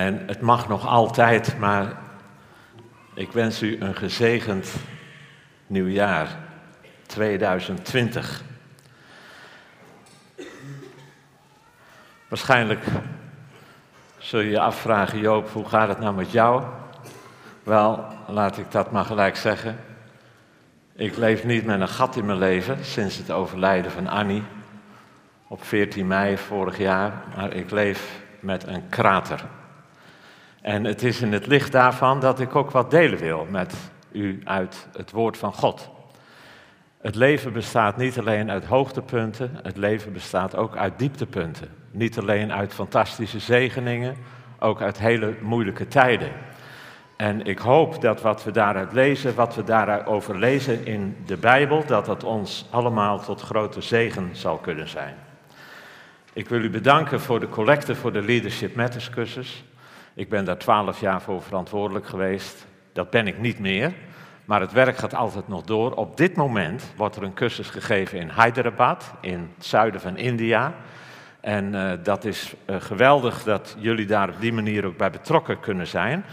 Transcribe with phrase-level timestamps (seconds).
[0.00, 1.92] En het mag nog altijd, maar
[3.14, 4.74] ik wens u een gezegend
[5.66, 6.28] nieuwjaar
[7.06, 8.42] 2020.
[12.28, 12.84] Waarschijnlijk
[14.18, 16.64] zul je je afvragen, Joop, hoe gaat het nou met jou?
[17.62, 19.78] Wel, laat ik dat maar gelijk zeggen.
[20.94, 24.42] Ik leef niet met een gat in mijn leven sinds het overlijden van Annie
[25.48, 29.58] op 14 mei vorig jaar, maar ik leef met een krater.
[30.60, 33.74] En het is in het licht daarvan dat ik ook wat delen wil met
[34.12, 35.90] u uit het woord van God.
[37.00, 41.68] Het leven bestaat niet alleen uit hoogtepunten, het leven bestaat ook uit dieptepunten.
[41.90, 44.16] Niet alleen uit fantastische zegeningen,
[44.58, 46.32] ook uit hele moeilijke tijden.
[47.16, 51.84] En ik hoop dat wat we daaruit lezen, wat we daarover lezen in de Bijbel,
[51.86, 55.14] dat dat ons allemaal tot grote zegen zal kunnen zijn.
[56.32, 59.64] Ik wil u bedanken voor de collecte voor de Leadership Matters cursus.
[60.14, 62.66] Ik ben daar twaalf jaar voor verantwoordelijk geweest.
[62.92, 63.92] Dat ben ik niet meer,
[64.44, 65.92] maar het werk gaat altijd nog door.
[65.92, 70.74] Op dit moment wordt er een cursus gegeven in Hyderabad, in het zuiden van India.
[71.40, 75.60] En uh, dat is uh, geweldig dat jullie daar op die manier ook bij betrokken
[75.60, 76.24] kunnen zijn.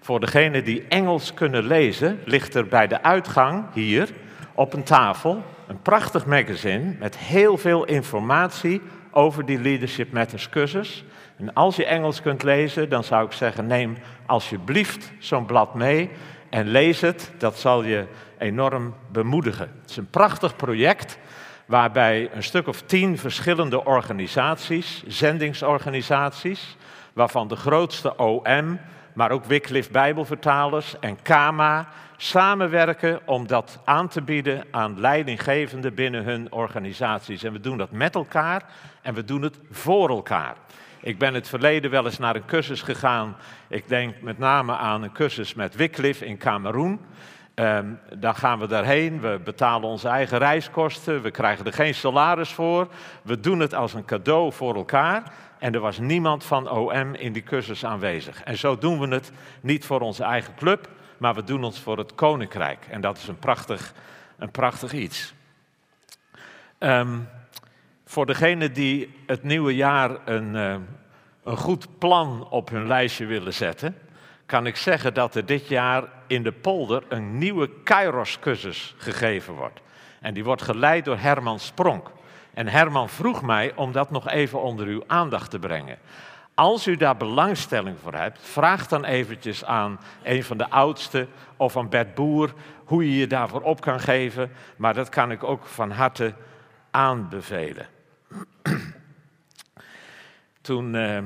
[0.00, 4.08] Voor degenen die Engels kunnen lezen, ligt er bij de uitgang hier
[4.54, 8.82] op een tafel een prachtig magazine met heel veel informatie
[9.16, 11.04] over die Leadership Matters cursus.
[11.36, 16.10] En als je Engels kunt lezen, dan zou ik zeggen: neem alsjeblieft zo'n blad mee
[16.50, 17.32] en lees het.
[17.38, 18.06] Dat zal je
[18.38, 19.70] enorm bemoedigen.
[19.80, 21.18] Het is een prachtig project
[21.66, 26.76] waarbij een stuk of tien verschillende organisaties, zendingsorganisaties,
[27.12, 28.80] waarvan de grootste OM,
[29.12, 36.24] maar ook Wycliffe Bijbelvertalers en KAMA samenwerken om dat aan te bieden aan leidinggevenden binnen
[36.24, 37.42] hun organisaties.
[37.42, 38.62] En we doen dat met elkaar
[39.02, 40.56] en we doen het voor elkaar.
[41.00, 43.36] Ik ben het verleden wel eens naar een cursus gegaan.
[43.68, 47.00] Ik denk met name aan een cursus met Wycliffe in Cameroen.
[47.54, 52.52] Um, dan gaan we daarheen, we betalen onze eigen reiskosten, we krijgen er geen salaris
[52.52, 52.88] voor.
[53.22, 55.22] We doen het als een cadeau voor elkaar.
[55.58, 58.42] En er was niemand van OM in die cursus aanwezig.
[58.42, 60.88] En zo doen we het niet voor onze eigen club,
[61.18, 62.86] maar we doen het voor het koninkrijk.
[62.90, 63.92] En dat is een prachtig,
[64.38, 65.34] een prachtig iets.
[66.78, 67.28] Um,
[68.04, 70.76] voor degenen die het nieuwe jaar een, uh,
[71.44, 73.96] een goed plan op hun lijstje willen zetten,
[74.46, 79.80] kan ik zeggen dat er dit jaar in de polder een nieuwe Kairos-cursus gegeven wordt.
[80.20, 82.10] En die wordt geleid door Herman Spronk.
[82.54, 85.98] En Herman vroeg mij om dat nog even onder uw aandacht te brengen.
[86.56, 91.76] Als u daar belangstelling voor hebt, vraag dan eventjes aan een van de oudsten of
[91.76, 94.50] aan Bert Boer hoe je je daarvoor op kan geven.
[94.76, 96.34] Maar dat kan ik ook van harte
[96.90, 97.86] aanbevelen.
[100.60, 101.18] Toen uh,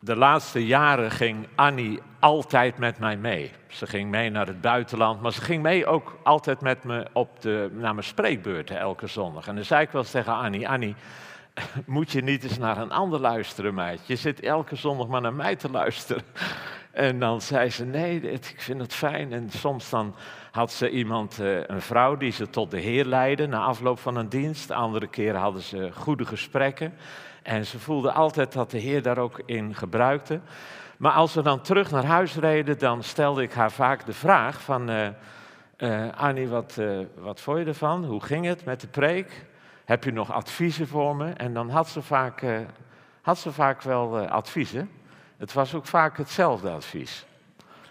[0.00, 3.52] de laatste jaren ging Annie altijd met mij mee.
[3.68, 7.40] Ze ging mee naar het buitenland, maar ze ging mee ook altijd met me op
[7.40, 9.46] de, naar mijn spreekbeurten elke zondag.
[9.46, 10.94] En dan zei ik wel tegen Annie, Annie,
[11.86, 14.06] moet je niet eens naar een ander luisteren, meid?
[14.06, 16.22] Je zit elke zondag maar naar mij te luisteren.
[16.92, 19.32] En dan zei ze, nee, ik vind het fijn.
[19.32, 20.14] En soms dan
[20.50, 24.16] had ze iemand, eh, een vrouw, die ze tot de Heer leidde na afloop van
[24.16, 24.68] een dienst.
[24.68, 26.94] De andere keren hadden ze goede gesprekken.
[27.42, 30.40] En ze voelde altijd dat de Heer daar ook in gebruikte.
[30.96, 34.62] Maar als we dan terug naar huis reden, dan stelde ik haar vaak de vraag
[34.62, 34.90] van...
[34.90, 35.08] Uh,
[35.78, 38.04] uh, Annie, wat, uh, wat vond je ervan?
[38.04, 39.44] Hoe ging het met de preek?
[39.92, 41.30] Heb je nog adviezen voor me?
[41.30, 42.44] En dan had ze vaak,
[43.22, 44.90] had ze vaak wel adviezen.
[45.36, 47.26] Het was ook vaak hetzelfde advies.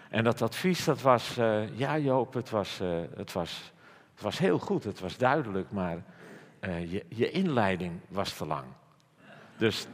[0.08, 1.34] En dat advies, dat was,
[1.72, 2.80] ja Joop, het was,
[3.16, 3.72] het, was,
[4.14, 6.02] het was heel goed, het was duidelijk, maar
[6.60, 8.64] je, je inleiding was te lang.
[9.56, 9.86] Dus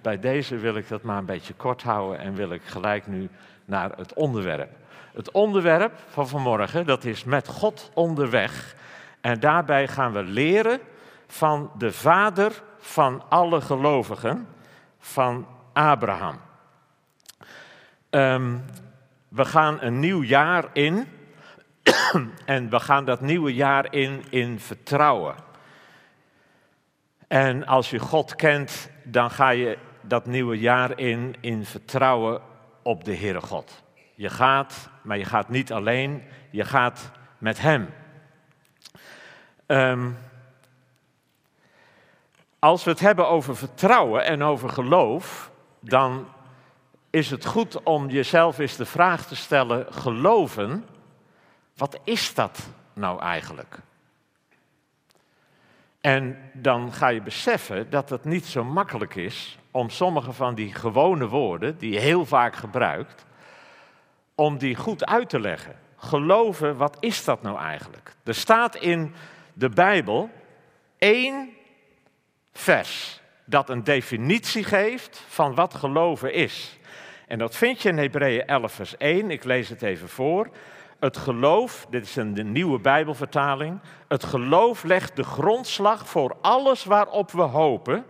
[0.00, 3.28] bij deze wil ik dat maar een beetje kort houden en wil ik gelijk nu
[3.64, 4.70] naar het onderwerp.
[5.12, 8.74] Het onderwerp van vanmorgen, dat is met God onderweg.
[9.20, 10.80] En daarbij gaan we leren
[11.32, 14.48] van de vader van alle gelovigen,
[14.98, 16.40] van Abraham.
[18.10, 18.64] Um,
[19.28, 21.08] we gaan een nieuw jaar in
[22.44, 25.34] en we gaan dat nieuwe jaar in in vertrouwen.
[27.28, 32.40] En als je God kent, dan ga je dat nieuwe jaar in in vertrouwen
[32.82, 33.82] op de Heere God.
[34.14, 37.88] Je gaat, maar je gaat niet alleen, je gaat met Hem.
[39.66, 40.16] Um,
[42.62, 45.50] als we het hebben over vertrouwen en over geloof,
[45.80, 46.26] dan
[47.10, 50.84] is het goed om jezelf eens de vraag te stellen: geloven,
[51.76, 53.78] wat is dat nou eigenlijk?
[56.00, 60.74] En dan ga je beseffen dat het niet zo makkelijk is om sommige van die
[60.74, 63.26] gewone woorden, die je heel vaak gebruikt,
[64.34, 65.76] om die goed uit te leggen.
[65.96, 68.14] Geloven, wat is dat nou eigenlijk?
[68.24, 69.14] Er staat in
[69.52, 70.30] de Bijbel
[70.98, 71.60] één
[72.52, 76.78] vers dat een definitie geeft van wat geloven is.
[77.26, 79.30] En dat vind je in Hebreeën 11, vers 1.
[79.30, 80.50] Ik lees het even voor.
[81.00, 83.80] Het geloof, dit is een nieuwe Bijbelvertaling.
[84.08, 88.04] Het geloof legt de grondslag voor alles waarop we hopen.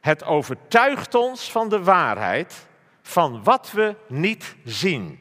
[0.00, 2.66] Het overtuigt ons van de waarheid
[3.02, 5.18] van wat we niet zien.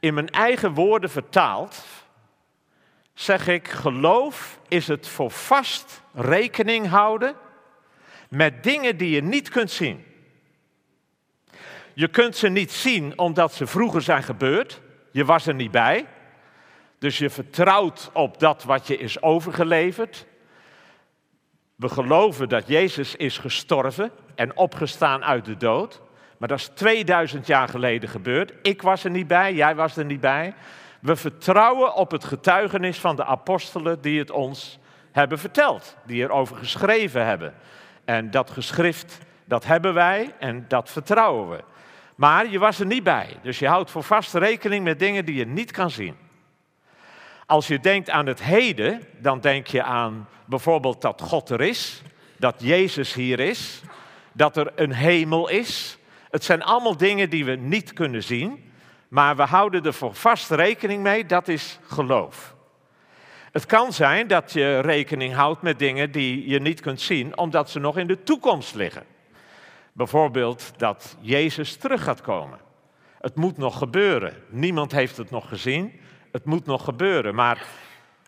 [0.00, 1.84] In mijn eigen woorden vertaald
[3.18, 7.34] zeg ik: geloof is het voor vast rekening houden
[8.28, 10.04] met dingen die je niet kunt zien.
[11.94, 14.80] Je kunt ze niet zien omdat ze vroeger zijn gebeurd.
[15.10, 16.06] Je was er niet bij.
[16.98, 20.26] Dus je vertrouwt op dat wat je is overgeleverd.
[21.74, 26.00] We geloven dat Jezus is gestorven en opgestaan uit de dood.
[26.38, 28.52] Maar dat is 2000 jaar geleden gebeurd.
[28.62, 30.54] Ik was er niet bij, jij was er niet bij.
[31.00, 34.78] We vertrouwen op het getuigenis van de apostelen die het ons
[35.12, 37.54] hebben verteld, die erover geschreven hebben.
[38.04, 41.64] En dat geschrift, dat hebben wij en dat vertrouwen we.
[42.14, 45.34] Maar je was er niet bij, dus je houdt voor vast rekening met dingen die
[45.34, 46.16] je niet kan zien.
[47.46, 52.02] Als je denkt aan het heden, dan denk je aan bijvoorbeeld dat God er is,
[52.36, 53.82] dat Jezus hier is,
[54.32, 55.98] dat er een hemel is.
[56.30, 58.67] Het zijn allemaal dingen die we niet kunnen zien,
[59.08, 62.56] maar we houden er voor vast rekening mee, dat is geloof.
[63.52, 67.70] Het kan zijn dat je rekening houdt met dingen die je niet kunt zien, omdat
[67.70, 69.04] ze nog in de toekomst liggen.
[69.92, 72.58] Bijvoorbeeld dat Jezus terug gaat komen.
[73.20, 74.42] Het moet nog gebeuren.
[74.48, 76.00] Niemand heeft het nog gezien.
[76.32, 77.34] Het moet nog gebeuren.
[77.34, 77.66] Maar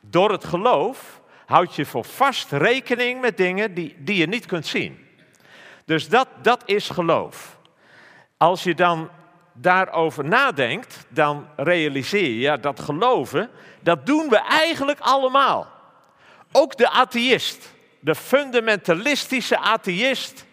[0.02, 4.66] door het geloof houd je voor vast rekening met dingen die, die je niet kunt
[4.66, 5.06] zien.
[5.84, 7.58] Dus dat, dat is geloof.
[8.36, 9.10] Als je dan
[9.52, 13.50] daarover nadenkt, dan realiseer je ja, dat geloven,
[13.80, 15.66] dat doen we eigenlijk allemaal.
[16.52, 20.44] Ook de atheïst, de fundamentalistische atheïst,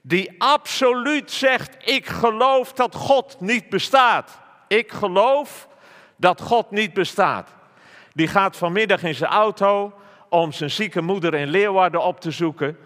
[0.00, 4.38] die absoluut zegt, ik geloof dat God niet bestaat.
[4.68, 5.68] Ik geloof
[6.16, 7.48] dat God niet bestaat.
[8.12, 9.92] Die gaat vanmiddag in zijn auto
[10.28, 12.78] om zijn zieke moeder in Leeuwarden op te zoeken.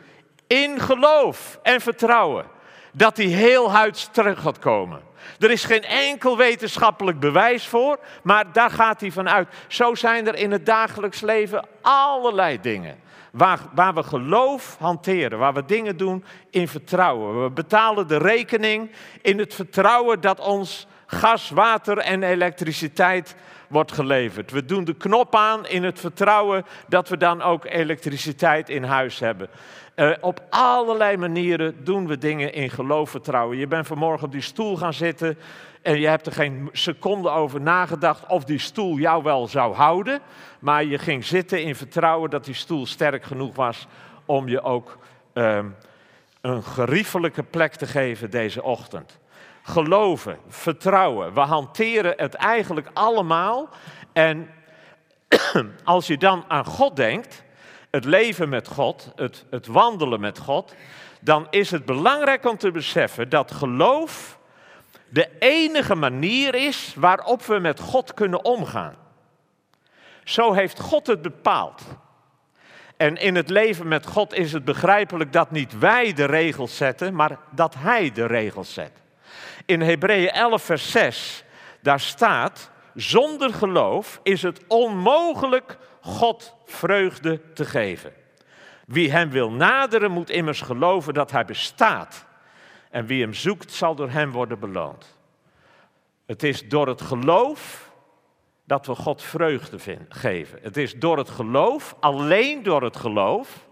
[0.46, 2.46] In geloof en vertrouwen
[2.92, 5.00] dat hij heel huids terug gaat komen.
[5.38, 9.48] Er is geen enkel wetenschappelijk bewijs voor, maar daar gaat hij vanuit.
[9.68, 12.98] Zo zijn er in het dagelijks leven allerlei dingen.
[13.32, 17.42] Waar, waar, we geloof hanteren, waar we dingen doen in vertrouwen.
[17.42, 18.90] We betalen de rekening
[19.22, 23.34] in het vertrouwen dat ons gas, water en elektriciteit
[23.70, 24.50] wordt geleverd.
[24.50, 29.18] We doen de knop aan in het vertrouwen dat we dan ook elektriciteit in huis
[29.18, 29.48] hebben.
[29.96, 33.56] Uh, op allerlei manieren doen we dingen in geloof vertrouwen.
[33.56, 35.38] Je bent vanmorgen op die stoel gaan zitten
[35.82, 40.20] en je hebt er geen seconde over nagedacht of die stoel jou wel zou houden.
[40.58, 43.86] Maar je ging zitten in vertrouwen dat die stoel sterk genoeg was
[44.24, 44.98] om je ook
[45.34, 45.58] uh,
[46.40, 49.19] een geriefelijke plek te geven deze ochtend.
[49.70, 53.68] Geloven, vertrouwen, we hanteren het eigenlijk allemaal.
[54.12, 54.50] En
[55.84, 57.42] als je dan aan God denkt,
[57.90, 60.74] het leven met God, het, het wandelen met God,
[61.20, 64.38] dan is het belangrijk om te beseffen dat geloof
[65.08, 68.94] de enige manier is waarop we met God kunnen omgaan.
[70.24, 71.82] Zo heeft God het bepaald.
[72.96, 77.14] En in het leven met God is het begrijpelijk dat niet wij de regels zetten,
[77.14, 78.92] maar dat Hij de regels zet.
[79.70, 81.44] In Hebreeën 11, vers 6,
[81.80, 88.12] daar staat, zonder geloof is het onmogelijk God vreugde te geven.
[88.86, 92.26] Wie hem wil naderen moet immers geloven dat hij bestaat.
[92.90, 95.18] En wie hem zoekt zal door hem worden beloond.
[96.26, 97.90] Het is door het geloof
[98.64, 100.58] dat we God vreugde geven.
[100.62, 103.66] Het is door het geloof, alleen door het geloof,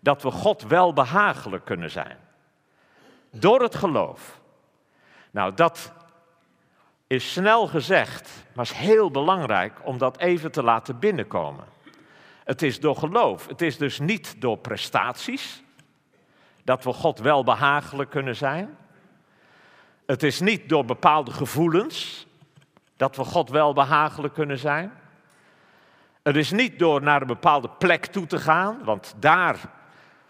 [0.00, 2.16] dat we God wel behagelijk kunnen zijn.
[3.30, 4.40] Door het geloof.
[5.38, 5.92] Nou, dat
[7.06, 11.64] is snel gezegd, maar is heel belangrijk om dat even te laten binnenkomen.
[12.44, 13.46] Het is door geloof.
[13.46, 15.62] Het is dus niet door prestaties
[16.64, 18.76] dat we God wel behagelijk kunnen zijn.
[20.06, 22.26] Het is niet door bepaalde gevoelens
[22.96, 24.92] dat we God wel behagelijk kunnen zijn.
[26.22, 29.56] Het is niet door naar een bepaalde plek toe te gaan, want daar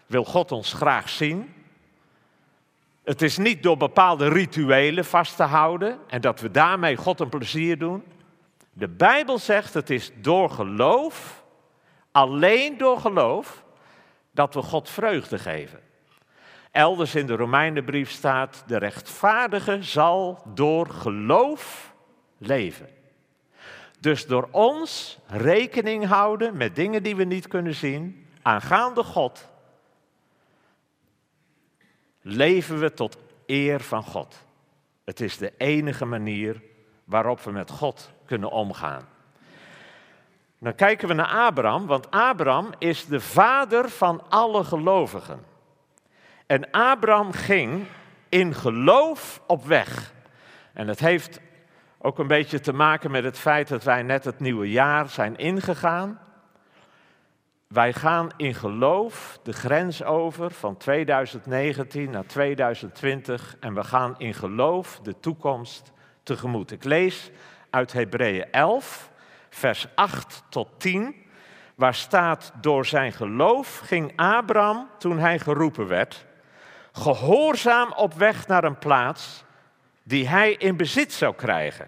[0.05, 1.53] wil God ons graag zien.
[3.09, 7.29] Het is niet door bepaalde rituelen vast te houden en dat we daarmee God een
[7.29, 8.03] plezier doen.
[8.73, 11.43] De Bijbel zegt het is door geloof
[12.11, 13.63] Alleen door geloof
[14.31, 15.79] dat we God vreugde geven.
[16.71, 21.93] Elders in de Romeinenbrief staat: de rechtvaardige zal door geloof
[22.37, 22.89] leven.
[23.99, 29.48] Dus door ons rekening houden met dingen die we niet kunnen zien, aangaande God,
[32.21, 34.45] leven we tot eer van God.
[35.03, 36.61] Het is de enige manier
[37.03, 39.07] waarop we met God kunnen omgaan.
[40.59, 45.45] Dan kijken we naar Abraham, want Abraham is de vader van alle gelovigen.
[46.45, 47.85] En Abraham ging
[48.29, 50.13] in geloof op weg.
[50.73, 51.39] En het heeft
[51.97, 55.37] ook een beetje te maken met het feit dat wij net het nieuwe jaar zijn
[55.37, 56.19] ingegaan.
[57.73, 64.33] Wij gaan in geloof de grens over van 2019 naar 2020 en we gaan in
[64.33, 65.91] geloof de toekomst
[66.23, 66.71] tegemoet.
[66.71, 67.31] Ik lees
[67.69, 69.11] uit Hebreeën 11,
[69.49, 71.15] vers 8 tot 10,
[71.75, 76.25] waar staat: Door zijn geloof ging Abraham, toen hij geroepen werd,
[76.91, 79.43] gehoorzaam op weg naar een plaats
[80.03, 81.87] die hij in bezit zou krijgen.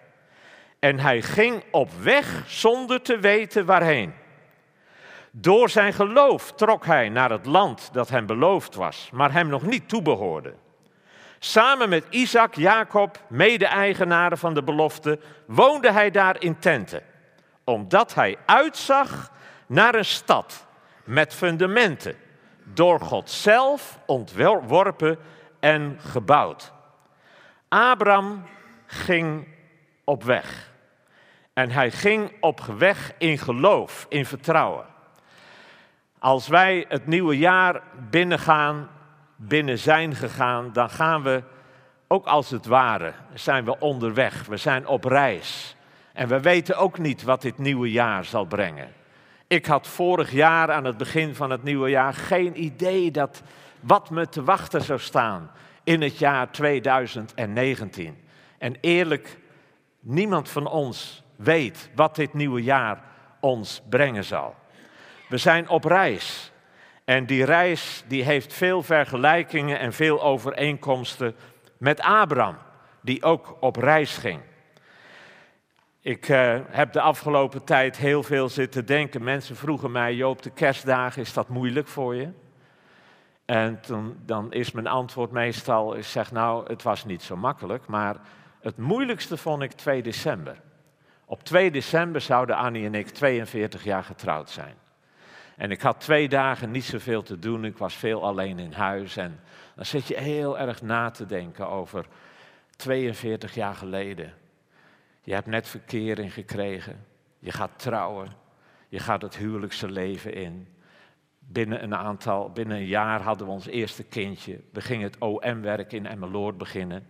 [0.80, 4.21] En hij ging op weg zonder te weten waarheen.
[5.32, 9.62] Door zijn geloof trok hij naar het land dat hem beloofd was, maar hem nog
[9.62, 10.54] niet toebehoorde.
[11.40, 17.04] Samen met Isaac, Jacob, mede-eigenaren van de belofte, woonde hij daar in tenten,
[17.64, 19.32] omdat hij uitzag
[19.68, 20.66] naar een stad
[21.04, 22.16] met fundamenten,
[22.64, 25.20] door God zelf ontworpen
[25.60, 26.72] en gebouwd.
[27.68, 28.44] Abraham
[28.86, 29.48] ging
[30.04, 30.72] op weg.
[31.54, 34.91] En hij ging op weg in geloof, in vertrouwen.
[36.22, 38.90] Als wij het nieuwe jaar binnengaan,
[39.36, 41.44] binnen zijn gegaan, dan gaan we
[42.08, 44.46] ook als het ware, zijn we onderweg.
[44.46, 45.76] We zijn op reis.
[46.14, 48.94] En we weten ook niet wat dit nieuwe jaar zal brengen.
[49.48, 53.44] Ik had vorig jaar aan het begin van het nieuwe jaar geen idee dat
[53.80, 55.52] wat me te wachten zou staan
[55.84, 58.18] in het jaar 2019.
[58.58, 59.40] En eerlijk,
[60.00, 63.04] niemand van ons weet wat dit nieuwe jaar
[63.40, 64.60] ons brengen zal.
[65.32, 66.52] We zijn op reis.
[67.04, 71.36] En die reis die heeft veel vergelijkingen en veel overeenkomsten
[71.78, 72.58] met Abraham,
[73.02, 74.42] die ook op reis ging.
[76.02, 79.24] Ik uh, heb de afgelopen tijd heel veel zitten denken.
[79.24, 82.30] Mensen vroegen mij, Joop, de kerstdagen, is dat moeilijk voor je?
[83.46, 83.80] En
[84.26, 88.16] dan is mijn antwoord meestal, ik zeg nou, het was niet zo makkelijk, maar
[88.62, 90.62] het moeilijkste vond ik 2 december.
[91.26, 94.81] Op 2 december zouden Annie en ik 42 jaar getrouwd zijn.
[95.62, 99.18] En ik had twee dagen niet zoveel te doen, ik was veel alleen in huis.
[99.18, 99.40] En
[99.76, 102.06] dan zit je heel erg na te denken over
[102.76, 104.34] 42 jaar geleden.
[105.22, 107.06] Je hebt net verkering gekregen,
[107.40, 108.28] je gaat trouwen,
[108.90, 110.68] je gaat het huwelijkse leven in.
[111.40, 114.60] Binnen een aantal, binnen een jaar hadden we ons eerste kindje.
[114.72, 117.08] We gingen het OM-werk in Emmeloord beginnen.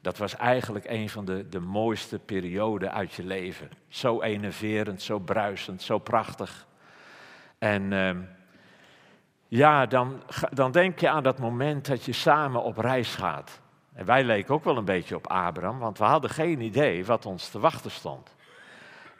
[0.00, 3.70] Dat was eigenlijk een van de, de mooiste perioden uit je leven.
[3.88, 6.66] Zo enerverend, zo bruisend, zo prachtig.
[7.64, 8.10] En uh,
[9.48, 13.60] ja, dan, dan denk je aan dat moment dat je samen op reis gaat.
[13.92, 17.26] En wij leken ook wel een beetje op Abraham, want we hadden geen idee wat
[17.26, 18.34] ons te wachten stond.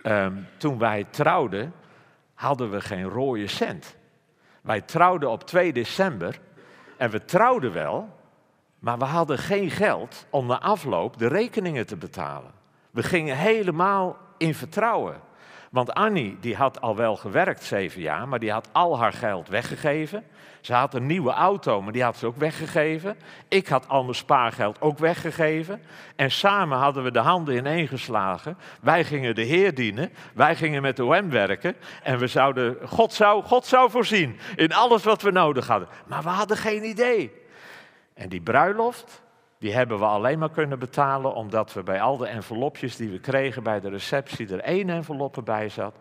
[0.03, 1.73] Um, toen wij trouwden,
[2.35, 3.97] hadden we geen rode cent.
[4.63, 6.41] Wij trouwden op 2 december
[6.97, 8.09] en we trouwden wel,
[8.79, 12.53] maar we hadden geen geld om na afloop de rekeningen te betalen.
[12.91, 15.21] We gingen helemaal in vertrouwen.
[15.75, 19.49] Want Annie, die had al wel gewerkt zeven jaar, maar die had al haar geld
[19.49, 20.25] weggegeven.
[20.61, 23.17] Ze had een nieuwe auto, maar die had ze ook weggegeven.
[23.49, 25.83] Ik had al mijn spaargeld ook weggegeven.
[26.17, 28.59] En samen hadden we de handen ineengeslagen.
[28.81, 30.13] Wij gingen de Heer dienen.
[30.35, 31.77] Wij gingen met de OM werken.
[32.03, 35.89] En we zouden, God zou, God zou voorzien in alles wat we nodig hadden.
[36.07, 37.33] Maar we hadden geen idee.
[38.13, 39.23] En die bruiloft,
[39.65, 43.19] die hebben we alleen maar kunnen betalen omdat we bij al de envelopjes die we
[43.19, 45.97] kregen bij de receptie er één envelop bij zat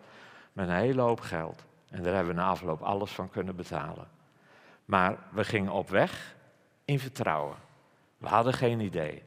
[0.52, 1.64] met een hele hoop geld.
[1.90, 4.06] En daar hebben we na afloop alles van kunnen betalen.
[4.84, 6.34] Maar we gingen op weg
[6.84, 7.56] in vertrouwen.
[8.18, 9.22] We hadden geen idee.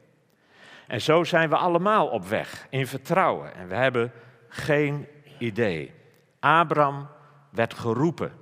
[0.86, 3.54] En zo zijn we allemaal op weg in vertrouwen.
[3.54, 4.12] En we hebben
[4.48, 5.94] geen idee.
[6.40, 7.08] Abraham
[7.50, 8.32] werd geroepen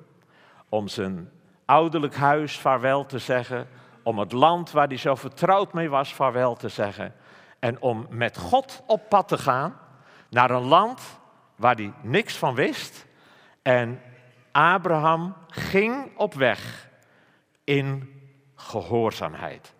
[0.68, 1.30] om zijn
[1.64, 3.68] ouderlijk huis vaarwel te zeggen,
[4.06, 7.14] om het land waar hij zo vertrouwd mee was vaarwel te zeggen
[7.58, 9.78] en om met God op pad te gaan
[10.30, 11.20] naar een land
[11.56, 13.06] waar hij niks van wist.
[13.62, 14.02] En
[14.52, 16.88] Abraham ging op weg
[17.64, 18.20] in
[18.54, 19.74] gehoorzaamheid.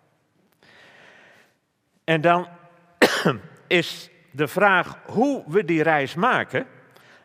[2.03, 2.47] En dan
[3.67, 6.67] is de vraag hoe we die reis maken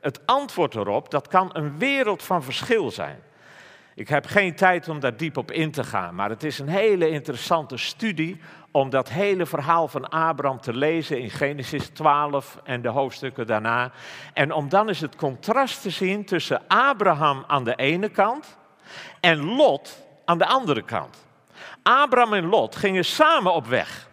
[0.00, 3.22] Het antwoord erop, dat kan een wereld van verschil zijn.
[3.94, 6.68] Ik heb geen tijd om daar diep op in te gaan, maar het is een
[6.68, 12.82] hele interessante studie om dat hele verhaal van Abraham te lezen in Genesis 12 en
[12.82, 13.92] de hoofdstukken daarna.
[14.34, 18.58] En om dan eens het contrast te zien tussen Abraham aan de ene kant
[19.20, 21.26] en Lot aan de andere kant.
[21.82, 24.10] Abraham en Lot gingen samen op weg.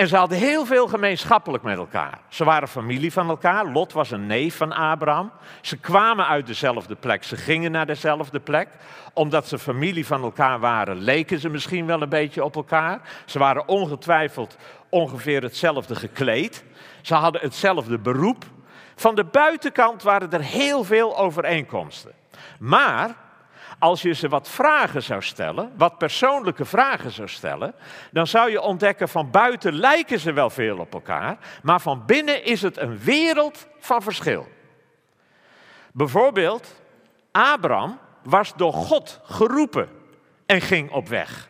[0.00, 2.18] En ze hadden heel veel gemeenschappelijk met elkaar.
[2.28, 3.66] Ze waren familie van elkaar.
[3.66, 5.30] Lot was een neef van Abraham.
[5.60, 7.24] Ze kwamen uit dezelfde plek.
[7.24, 8.68] Ze gingen naar dezelfde plek.
[9.12, 13.00] Omdat ze familie van elkaar waren, leken ze misschien wel een beetje op elkaar.
[13.24, 14.56] Ze waren ongetwijfeld
[14.88, 16.64] ongeveer hetzelfde gekleed.
[17.02, 18.44] Ze hadden hetzelfde beroep.
[18.96, 22.12] Van de buitenkant waren er heel veel overeenkomsten.
[22.58, 23.16] Maar
[23.80, 27.74] als je ze wat vragen zou stellen, wat persoonlijke vragen zou stellen,
[28.12, 32.44] dan zou je ontdekken van buiten lijken ze wel veel op elkaar, maar van binnen
[32.44, 34.48] is het een wereld van verschil.
[35.92, 36.80] Bijvoorbeeld,
[37.30, 39.88] Abraham was door God geroepen
[40.46, 41.48] en ging op weg.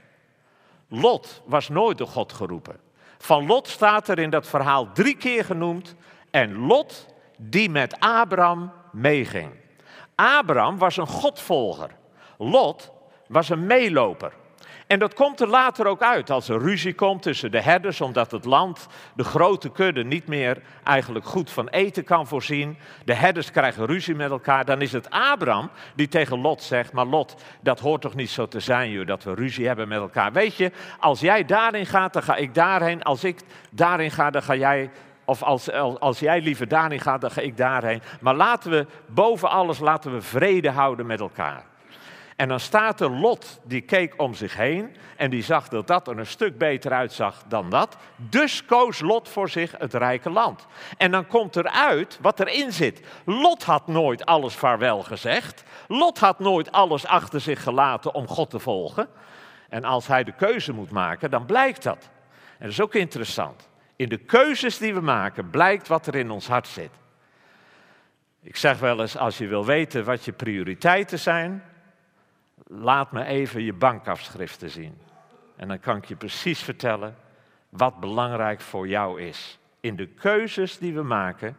[0.89, 2.81] Lot was nooit door God geroepen.
[3.19, 5.95] Van Lot staat er in dat verhaal drie keer genoemd
[6.31, 7.07] en Lot
[7.37, 9.53] die met Abraham meeging.
[10.15, 11.99] Abraham was een Godvolger.
[12.43, 12.93] Lot
[13.27, 14.33] was een meeloper.
[14.87, 18.31] En dat komt er later ook uit als er ruzie komt tussen de herders, omdat
[18.31, 22.79] het land de grote kudde niet meer eigenlijk goed van eten kan voorzien.
[23.05, 24.65] De herders krijgen ruzie met elkaar.
[24.65, 28.49] Dan is het Abraham die tegen Lot zegt: Maar Lot, dat hoort toch niet zo
[28.49, 30.33] te zijn, joh, dat we ruzie hebben met elkaar.
[30.33, 33.03] Weet je, als jij daarin gaat, dan ga ik daarheen.
[33.03, 34.91] Als ik daarin ga, dan ga jij
[35.25, 38.03] of als, als jij liever daarin gaat, dan ga ik daarheen.
[38.21, 41.70] Maar laten we boven alles laten we vrede houden met elkaar.
[42.41, 46.09] En dan staat er Lot, die keek om zich heen en die zag dat dat
[46.09, 47.97] er een stuk beter uitzag dan dat.
[48.17, 50.67] Dus koos Lot voor zich het rijke land.
[50.97, 53.01] En dan komt eruit wat erin zit.
[53.25, 55.65] Lot had nooit alles vaarwel gezegd.
[55.89, 59.09] Lot had nooit alles achter zich gelaten om God te volgen.
[59.69, 62.11] En als hij de keuze moet maken, dan blijkt dat.
[62.59, 63.69] En dat is ook interessant.
[63.97, 66.93] In de keuzes die we maken blijkt wat er in ons hart zit.
[68.43, 71.63] Ik zeg wel eens, als je wil weten wat je prioriteiten zijn,
[72.71, 74.99] laat me even je bankafschriften zien.
[75.57, 77.17] En dan kan ik je precies vertellen
[77.69, 79.59] wat belangrijk voor jou is.
[79.81, 81.57] In de keuzes die we maken,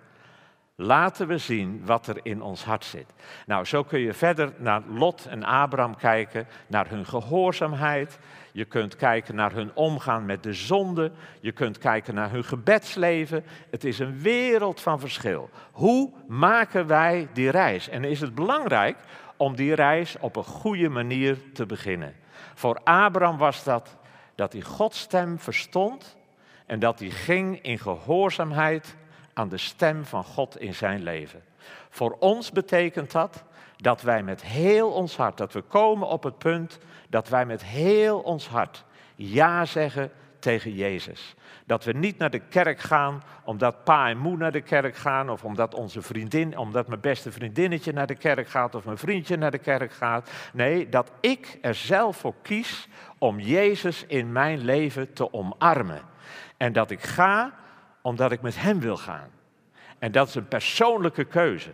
[0.76, 3.14] laten we zien wat er in ons hart zit.
[3.46, 8.20] Nou, zo kun je verder naar Lot en Abraham kijken, naar hun gehoorzaamheid.
[8.52, 11.12] Je kunt kijken naar hun omgaan met de zonde.
[11.40, 13.44] Je kunt kijken naar hun gebedsleven.
[13.70, 15.50] Het is een wereld van verschil.
[15.72, 17.90] Hoe maken wij die reis?
[17.90, 18.98] En is het belangrijk
[19.42, 22.16] om die reis op een goede manier te beginnen.
[22.54, 23.98] Voor Abraham was dat
[24.36, 26.18] dat hij Gods stem verstond
[26.66, 28.96] en dat hij ging in gehoorzaamheid
[29.34, 31.44] aan de stem van God in zijn leven.
[31.90, 33.44] Voor ons betekent dat
[33.78, 37.64] dat wij met heel ons hart, dat we komen op het punt dat wij met
[37.64, 38.84] heel ons hart
[39.16, 41.36] ja zeggen tegen Jezus.
[41.72, 45.30] Dat we niet naar de kerk gaan omdat pa en moe naar de kerk gaan,
[45.30, 49.38] of omdat onze vriendin, omdat mijn beste vriendinnetje naar de kerk gaat, of mijn vriendje
[49.38, 50.30] naar de kerk gaat.
[50.54, 56.02] Nee, dat ik er zelf voor kies om Jezus in mijn leven te omarmen.
[56.58, 57.54] En dat ik ga
[58.02, 59.30] omdat ik met Hem wil gaan.
[60.00, 61.72] En dat is een persoonlijke keuze.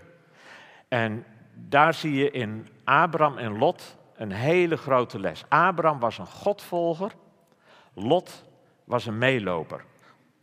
[0.88, 5.44] En daar zie je in Abraham en Lot een hele grote les.
[5.48, 7.12] Abraham was een Godvolger,
[7.94, 8.46] Lot
[8.88, 9.84] was een meeloper.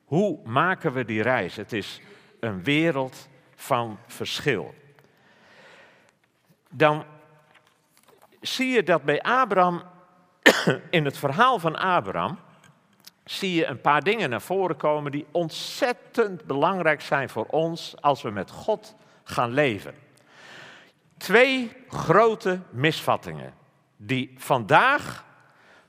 [0.04, 1.56] Hoe maken we die reis?
[1.56, 2.00] Het is
[2.40, 4.74] een wereld van verschil.
[6.70, 7.04] Dan
[8.40, 9.82] zie je dat bij Abraham,
[10.90, 12.38] in het verhaal van Abraham,
[13.24, 18.22] zie je een paar dingen naar voren komen die ontzettend belangrijk zijn voor ons als
[18.22, 19.94] we met God gaan leven.
[21.16, 23.54] Twee grote misvattingen
[23.96, 25.24] die vandaag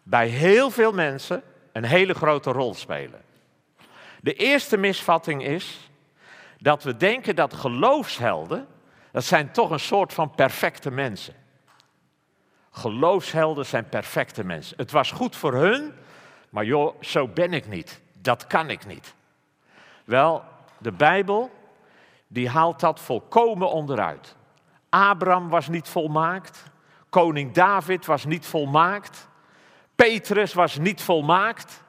[0.03, 1.43] bij heel veel mensen
[1.75, 3.21] een hele grote rol spelen.
[4.21, 5.89] De eerste misvatting is
[6.57, 8.67] dat we denken dat geloofshelden,
[9.11, 11.33] dat zijn toch een soort van perfecte mensen.
[12.71, 14.77] Geloofshelden zijn perfecte mensen.
[14.77, 15.93] Het was goed voor hun,
[16.49, 18.01] maar joh, zo ben ik niet.
[18.21, 19.13] Dat kan ik niet.
[20.03, 20.43] Wel,
[20.77, 21.51] de Bijbel,
[22.27, 24.35] die haalt dat volkomen onderuit.
[24.89, 26.63] Abraham was niet volmaakt.
[27.09, 29.27] Koning David was niet volmaakt.
[29.95, 31.83] Petrus was niet volmaakt.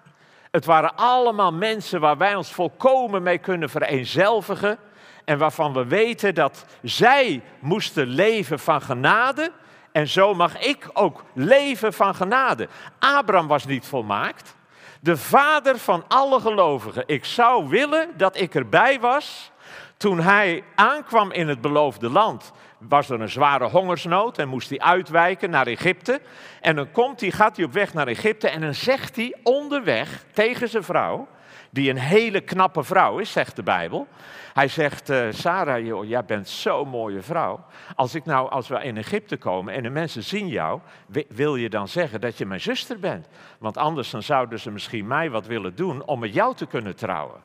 [0.51, 4.79] Het waren allemaal mensen waar wij ons volkomen mee kunnen vereenzelvigen.
[5.25, 9.53] En waarvan we weten dat zij moesten leven van genade.
[9.93, 12.69] En zo mag ik ook leven van genade.
[12.99, 14.55] Abraham was niet volmaakt.
[15.01, 17.03] De vader van alle gelovigen.
[17.07, 19.51] Ik zou willen dat ik erbij was
[19.97, 24.81] Toen hij aankwam in het beloofde land, was er een zware hongersnood en moest hij
[24.81, 26.21] uitwijken naar Egypte.
[26.61, 30.25] En dan komt hij, gaat hij op weg naar Egypte en dan zegt hij onderweg
[30.33, 31.29] tegen zijn vrouw,
[31.71, 34.09] die een hele knappe vrouw is, zegt de Bijbel.
[34.53, 37.65] Hij zegt, uh, Sarah, jij bent zo'n mooie vrouw.
[37.95, 40.81] Als, ik nou, als we in Egypte komen en de mensen zien jou,
[41.29, 43.29] wil je dan zeggen dat je mijn zuster bent?
[43.59, 46.97] Want anders dan zouden ze misschien mij wat willen doen om met jou te kunnen
[46.97, 47.41] trouwen.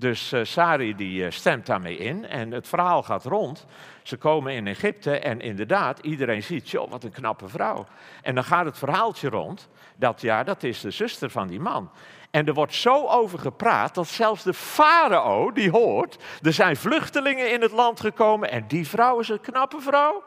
[0.00, 3.66] Dus uh, Sari die uh, stemt daarmee in en het verhaal gaat rond.
[4.02, 7.86] Ze komen in Egypte en inderdaad, iedereen ziet, joh, wat een knappe vrouw.
[8.22, 11.90] En dan gaat het verhaaltje rond dat, ja, dat is de zuster van die man.
[12.30, 17.52] En er wordt zo over gepraat dat zelfs de farao die hoort, er zijn vluchtelingen
[17.52, 20.22] in het land gekomen en die vrouw is een knappe vrouw.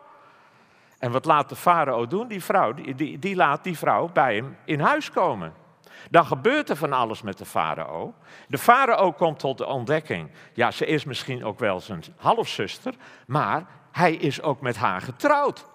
[1.00, 2.28] En wat laat de farao doen?
[2.28, 5.61] Die vrouw, die, die laat die vrouw bij hem in huis komen.
[6.10, 8.14] Dan gebeurt er van alles met de farao.
[8.48, 12.94] De farao komt tot de ontdekking, ja, ze is misschien ook wel zijn halfzuster,
[13.28, 15.66] maar hij is ook met haar getrouwd.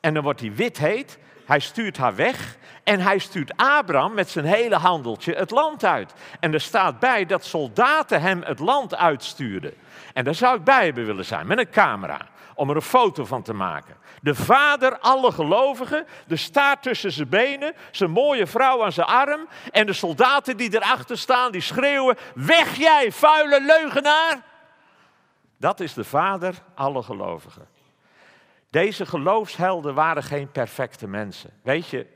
[0.00, 4.30] En dan wordt hij wit heet, hij stuurt haar weg en hij stuurt Abraham met
[4.30, 6.14] zijn hele handeltje het land uit.
[6.40, 9.74] En er staat bij dat soldaten hem het land uitstuurden.
[10.12, 12.20] En daar zou ik bij hebben willen zijn, met een camera,
[12.54, 13.95] om er een foto van te maken.
[14.26, 19.48] De vader, alle gelovigen, de staart tussen zijn benen, zijn mooie vrouw aan zijn arm.
[19.70, 24.42] En de soldaten die erachter staan, die schreeuwen: Weg jij, vuile leugenaar!
[25.56, 27.68] Dat is de vader, alle gelovigen.
[28.70, 31.50] Deze geloofshelden waren geen perfecte mensen.
[31.62, 32.06] Weet je,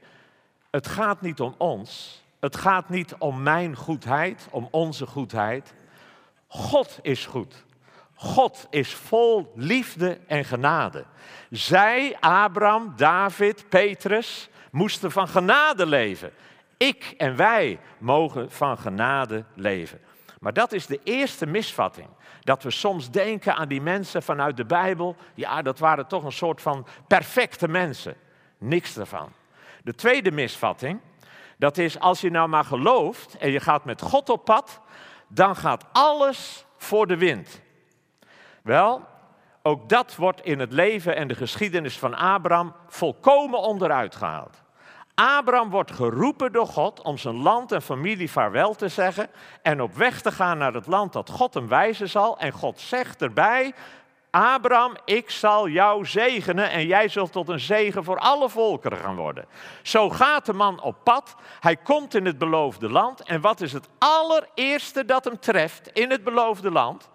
[0.71, 2.23] het gaat niet om ons.
[2.41, 5.75] Het gaat niet om mijn goedheid, om onze goedheid.
[6.47, 7.65] God is goed.
[8.23, 11.05] God is vol liefde en genade.
[11.51, 16.33] Zij, Abraham, David, Petrus, moesten van genade leven.
[16.77, 20.01] Ik en wij mogen van genade leven.
[20.41, 22.09] Maar dat is de eerste misvatting.
[22.41, 25.17] Dat we soms denken aan die mensen vanuit de Bijbel.
[25.35, 28.17] Ja, dat waren toch een soort van perfecte mensen.
[28.59, 29.33] Niks ervan.
[29.83, 31.01] De tweede misvatting,
[31.59, 34.81] dat is als je nou maar gelooft en je gaat met God op pad,
[35.29, 37.61] dan gaat alles voor de wind.
[38.63, 39.03] Wel,
[39.63, 44.63] ook dat wordt in het leven en de geschiedenis van Abraham volkomen onderuit gehaald.
[45.15, 49.31] Abraham wordt geroepen door God om zijn land en familie vaarwel te zeggen
[49.63, 52.39] en op weg te gaan naar het land dat God hem wijzen zal.
[52.39, 53.75] En God zegt erbij,
[54.31, 59.17] Abraham, ik zal jou zegenen en jij zult tot een zegen voor alle volkeren gaan
[59.17, 59.45] worden.
[59.83, 63.73] Zo gaat de man op pad, hij komt in het beloofde land en wat is
[63.73, 67.10] het allereerste dat hem treft in het beloofde land?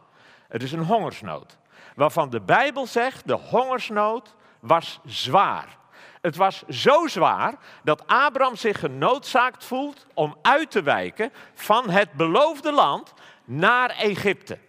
[0.47, 1.57] Het is een hongersnood,
[1.95, 5.77] waarvan de Bijbel zegt, de hongersnood was zwaar.
[6.21, 7.53] Het was zo zwaar
[7.83, 14.59] dat Abraham zich genoodzaakt voelt om uit te wijken van het beloofde land naar Egypte.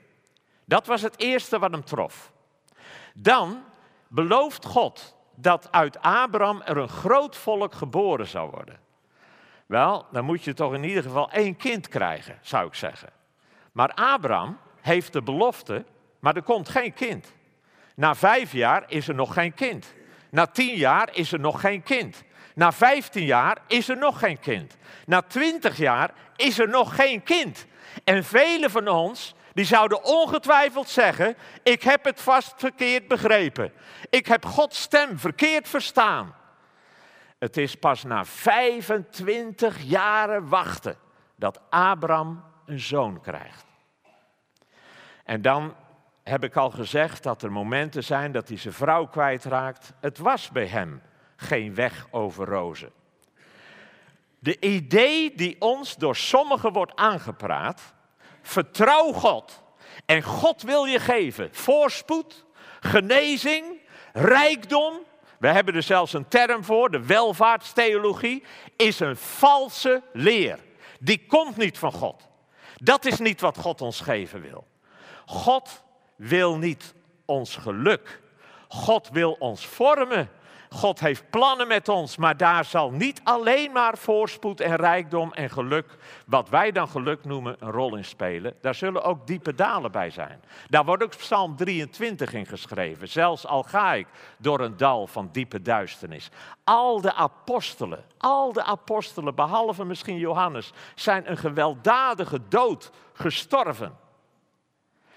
[0.65, 2.33] Dat was het eerste wat hem trof.
[3.15, 3.65] Dan
[4.09, 8.81] belooft God dat uit Abraham er een groot volk geboren zou worden.
[9.67, 13.09] Wel, dan moet je toch in ieder geval één kind krijgen, zou ik zeggen.
[13.73, 15.85] Maar Abraham heeft de belofte,
[16.21, 17.35] maar er komt geen kind.
[17.95, 19.95] Na vijf jaar is er nog geen kind.
[20.31, 22.25] Na tien jaar is er nog geen kind.
[22.55, 24.77] Na vijftien jaar is er nog geen kind.
[25.07, 27.67] Na twintig jaar is er nog geen kind.
[28.05, 33.73] En velen van ons die zouden ongetwijfeld zeggen: Ik heb het vast verkeerd begrepen.
[34.11, 36.35] Ik heb Gods stem verkeerd verstaan.
[37.39, 40.97] Het is pas na 25 jaren wachten
[41.37, 43.76] dat Abraham een zoon krijgt.
[45.27, 45.75] En dan
[46.23, 49.93] heb ik al gezegd dat er momenten zijn dat hij zijn vrouw kwijtraakt.
[50.01, 51.03] Het was bij hem
[51.37, 52.91] geen weg over rozen.
[54.39, 57.95] De idee die ons door sommigen wordt aangepraat,
[58.43, 59.63] vertrouw God.
[60.05, 62.45] En God wil je geven voorspoed,
[62.81, 63.65] genezing,
[64.13, 64.99] rijkdom.
[65.39, 68.43] We hebben er zelfs een term voor, de welvaartstheologie,
[68.77, 70.59] is een valse leer.
[71.01, 72.29] Die komt niet van God.
[72.77, 74.67] Dat is niet wat God ons geven wil.
[75.27, 75.83] God
[76.17, 78.23] wil niet ons geluk.
[78.69, 80.31] God wil ons vormen.
[80.71, 85.51] God heeft plannen met ons, maar daar zal niet alleen maar voorspoed en rijkdom en
[85.51, 88.55] geluk, wat wij dan geluk noemen, een rol in spelen.
[88.61, 90.41] Daar zullen ook diepe dalen bij zijn.
[90.69, 93.09] Daar wordt ook Psalm 23 in geschreven.
[93.09, 94.07] Zelfs al ga ik
[94.39, 96.29] door een dal van diepe duisternis.
[96.65, 104.05] Al de apostelen, al de apostelen, behalve misschien Johannes, zijn een gewelddadige dood gestorven.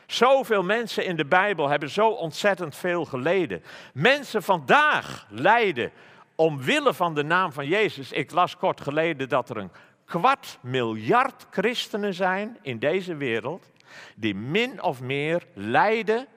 [0.10, 3.64] Zoveel mensen in de Bijbel hebben zo ontzettend veel geleden.
[3.94, 5.92] Mensen vandaag lijden
[6.36, 8.12] omwille van de naam van Jezus.
[8.12, 9.72] Ik las kort geleden dat er een
[10.06, 13.72] kwart miljard christenen zijn in deze wereld
[14.16, 16.28] die min of meer lijden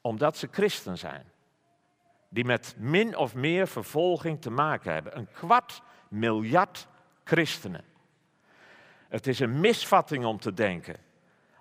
[0.00, 1.24] omdat ze christen zijn.
[2.28, 5.16] Die met min of meer vervolging te maken hebben.
[5.16, 6.86] Een kwart miljard
[7.24, 7.84] christenen.
[9.08, 11.08] Het is een misvatting om te denken.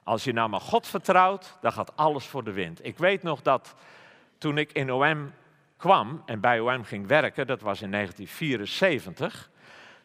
[0.09, 2.85] Als je nou maar God vertrouwt, dan gaat alles voor de wind.
[2.85, 3.75] Ik weet nog dat
[4.37, 5.33] toen ik in OM
[5.77, 9.49] kwam en bij OM ging werken, dat was in 1974,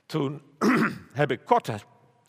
[0.06, 0.42] toen
[1.12, 1.70] heb ik kort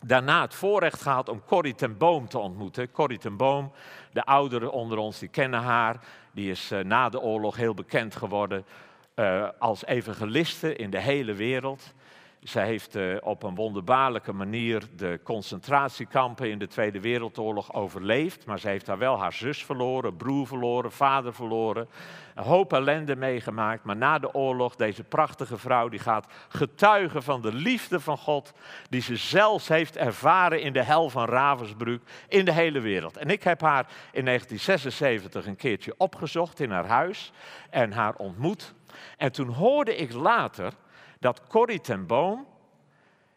[0.06, 2.90] daarna het voorrecht gehad om Corrie ten Boom te ontmoeten.
[2.90, 3.72] Corrie ten Boom,
[4.12, 6.00] de ouderen onder ons, die kennen haar.
[6.32, 8.66] Die is uh, na de oorlog heel bekend geworden
[9.14, 11.94] uh, als evangeliste in de hele wereld.
[12.48, 18.46] Zij heeft uh, op een wonderbaarlijke manier de concentratiekampen in de Tweede Wereldoorlog overleefd.
[18.46, 21.88] Maar ze heeft daar wel haar zus verloren, broer verloren, vader verloren.
[22.34, 23.84] Een hoop ellende meegemaakt.
[23.84, 28.52] Maar na de oorlog, deze prachtige vrouw, die gaat getuigen van de liefde van God.
[28.88, 33.16] Die ze zelfs heeft ervaren in de hel van Ravensbrück in de hele wereld.
[33.16, 37.32] En ik heb haar in 1976 een keertje opgezocht in haar huis
[37.70, 38.74] en haar ontmoet.
[39.16, 40.72] En toen hoorde ik later
[41.18, 42.46] dat Corrie ten Boom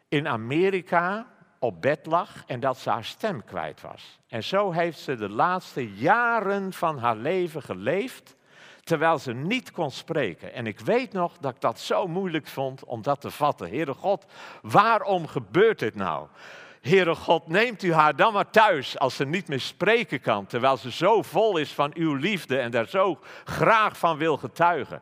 [0.07, 1.27] in Amerika
[1.59, 4.19] op bed lag en dat ze haar stem kwijt was.
[4.27, 8.35] En zo heeft ze de laatste jaren van haar leven geleefd,
[8.83, 10.53] terwijl ze niet kon spreken.
[10.53, 13.69] En ik weet nog dat ik dat zo moeilijk vond om dat te vatten.
[13.69, 14.25] Heere God,
[14.61, 16.27] waarom gebeurt dit nou?
[16.81, 20.77] Heere God, neemt u haar dan maar thuis als ze niet meer spreken kan, terwijl
[20.77, 25.01] ze zo vol is van uw liefde en daar zo graag van wil getuigen.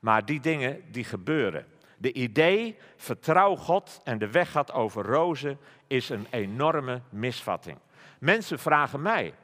[0.00, 1.71] Maar die dingen die gebeuren.
[2.02, 7.78] De idee, vertrouw God en de weg gaat over rozen, is een enorme misvatting.
[8.18, 9.34] Mensen vragen mij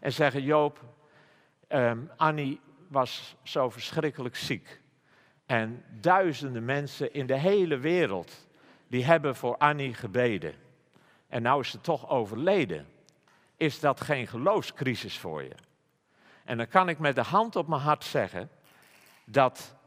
[0.00, 0.84] en zeggen, Joop,
[1.68, 4.80] um, Annie was zo verschrikkelijk ziek.
[5.46, 8.48] En duizenden mensen in de hele wereld,
[8.88, 10.54] die hebben voor Annie gebeden.
[11.28, 12.86] En nou is ze toch overleden.
[13.56, 15.54] Is dat geen geloofscrisis voor je?
[16.44, 18.50] En dan kan ik met de hand op mijn hart zeggen
[19.24, 19.77] dat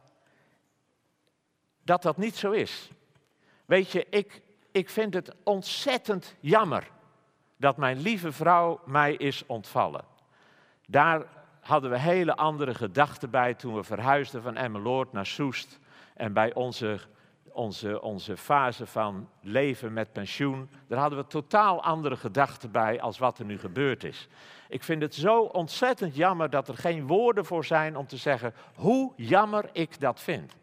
[1.92, 2.90] dat dat niet zo is.
[3.66, 6.88] Weet je, ik, ik vind het ontzettend jammer
[7.58, 10.04] dat mijn lieve vrouw mij is ontvallen.
[10.88, 11.26] Daar
[11.60, 15.80] hadden we hele andere gedachten bij toen we verhuisden van Emmeloord naar Soest.
[16.16, 17.00] En bij onze,
[17.52, 23.18] onze, onze fase van leven met pensioen, daar hadden we totaal andere gedachten bij als
[23.18, 24.28] wat er nu gebeurd is.
[24.70, 28.54] Ik vind het zo ontzettend jammer dat er geen woorden voor zijn om te zeggen
[28.76, 30.60] hoe jammer ik dat vind.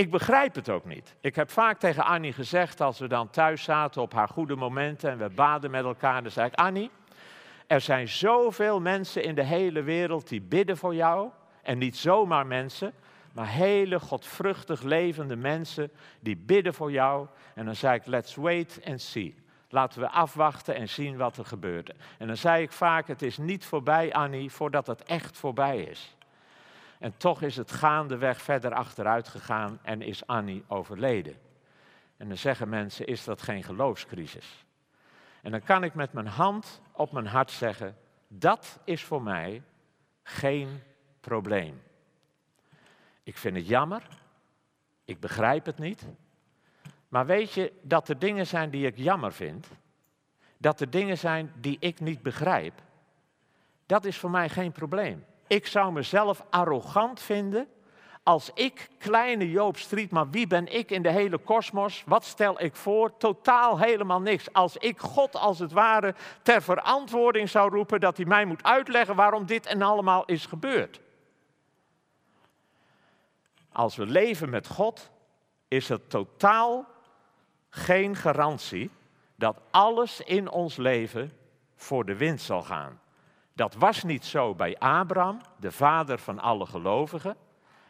[0.00, 1.14] Ik begrijp het ook niet.
[1.20, 5.10] Ik heb vaak tegen Annie gezegd, als we dan thuis zaten op haar goede momenten
[5.10, 6.90] en we baden met elkaar, dan zei ik, Annie,
[7.66, 11.30] er zijn zoveel mensen in de hele wereld die bidden voor jou.
[11.62, 12.92] En niet zomaar mensen,
[13.32, 17.26] maar hele godvruchtig levende mensen die bidden voor jou.
[17.54, 19.34] En dan zei ik, let's wait and see.
[19.68, 21.92] Laten we afwachten en zien wat er gebeurt.
[22.18, 26.14] En dan zei ik vaak, het is niet voorbij, Annie, voordat het echt voorbij is.
[27.00, 31.36] En toch is het gaandeweg verder achteruit gegaan en is Annie overleden.
[32.16, 34.64] En dan zeggen mensen, is dat geen geloofscrisis?
[35.42, 37.96] En dan kan ik met mijn hand op mijn hart zeggen,
[38.28, 39.62] dat is voor mij
[40.22, 40.82] geen
[41.20, 41.82] probleem.
[43.22, 44.02] Ik vind het jammer,
[45.04, 46.06] ik begrijp het niet,
[47.08, 49.68] maar weet je dat er dingen zijn die ik jammer vind,
[50.56, 52.82] dat er dingen zijn die ik niet begrijp,
[53.86, 55.24] dat is voor mij geen probleem.
[55.50, 57.68] Ik zou mezelf arrogant vinden
[58.22, 62.02] als ik, kleine Joop Striet, maar wie ben ik in de hele kosmos?
[62.06, 63.16] Wat stel ik voor?
[63.16, 64.52] Totaal helemaal niks.
[64.52, 69.14] Als ik God als het ware ter verantwoording zou roepen dat hij mij moet uitleggen
[69.14, 71.00] waarom dit en allemaal is gebeurd.
[73.72, 75.10] Als we leven met God,
[75.68, 76.86] is het totaal
[77.68, 78.90] geen garantie
[79.34, 81.32] dat alles in ons leven
[81.76, 83.00] voor de wind zal gaan.
[83.60, 87.36] Dat was niet zo bij Abraham, de vader van alle gelovigen.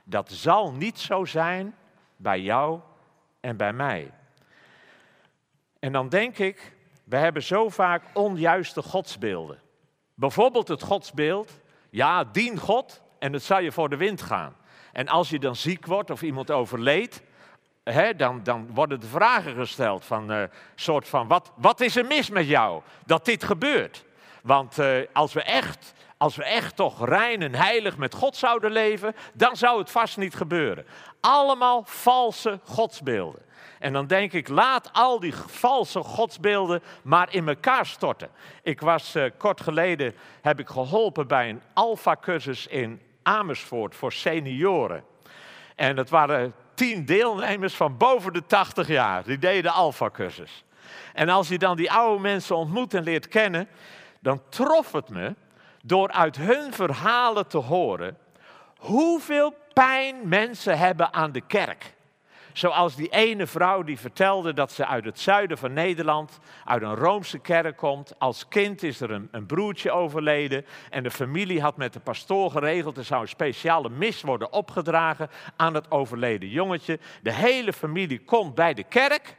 [0.05, 1.77] Dat zal niet zo zijn
[2.17, 2.81] bij jou
[3.41, 4.11] en bij mij.
[5.79, 9.61] En dan denk ik, we hebben zo vaak onjuiste godsbeelden.
[10.15, 14.57] Bijvoorbeeld het godsbeeld, ja, dien God en het zal je voor de wind gaan.
[14.93, 17.23] En als je dan ziek wordt of iemand overleed,
[17.85, 20.43] hè, dan, dan worden de vragen gesteld van, uh,
[20.75, 24.09] soort van, wat, wat is er mis met jou dat dit gebeurt?
[24.43, 28.73] Want uh, als, we echt, als we echt toch rein en heilig met God zouden
[28.73, 30.87] leven, dan zou het vast niet gebeuren.
[31.21, 33.43] Allemaal valse godsbeelden.
[33.79, 38.29] En dan denk ik, laat al die valse godsbeelden maar in elkaar storten.
[38.63, 45.05] Ik was uh, kort geleden, heb ik geholpen bij een alfa-cursus in Amersfoort voor senioren.
[45.77, 49.25] En het waren tien deelnemers van boven de 80 jaar.
[49.25, 50.65] Die deden de alfa-cursus.
[51.13, 53.69] En als je dan die oude mensen ontmoet en leert kennen,
[54.21, 55.35] dan trof het me
[55.83, 58.19] door uit hun verhalen te horen
[58.77, 61.95] hoeveel pijn mensen hebben aan de kerk.
[62.53, 66.95] Zoals die ene vrouw die vertelde dat ze uit het zuiden van Nederland, uit een
[66.95, 68.13] Roomse kerk komt.
[68.19, 72.51] Als kind is er een, een broertje overleden en de familie had met de pastoor
[72.51, 76.99] geregeld, er zou een speciale mis worden opgedragen aan het overleden jongetje.
[77.23, 79.37] De hele familie komt bij de kerk,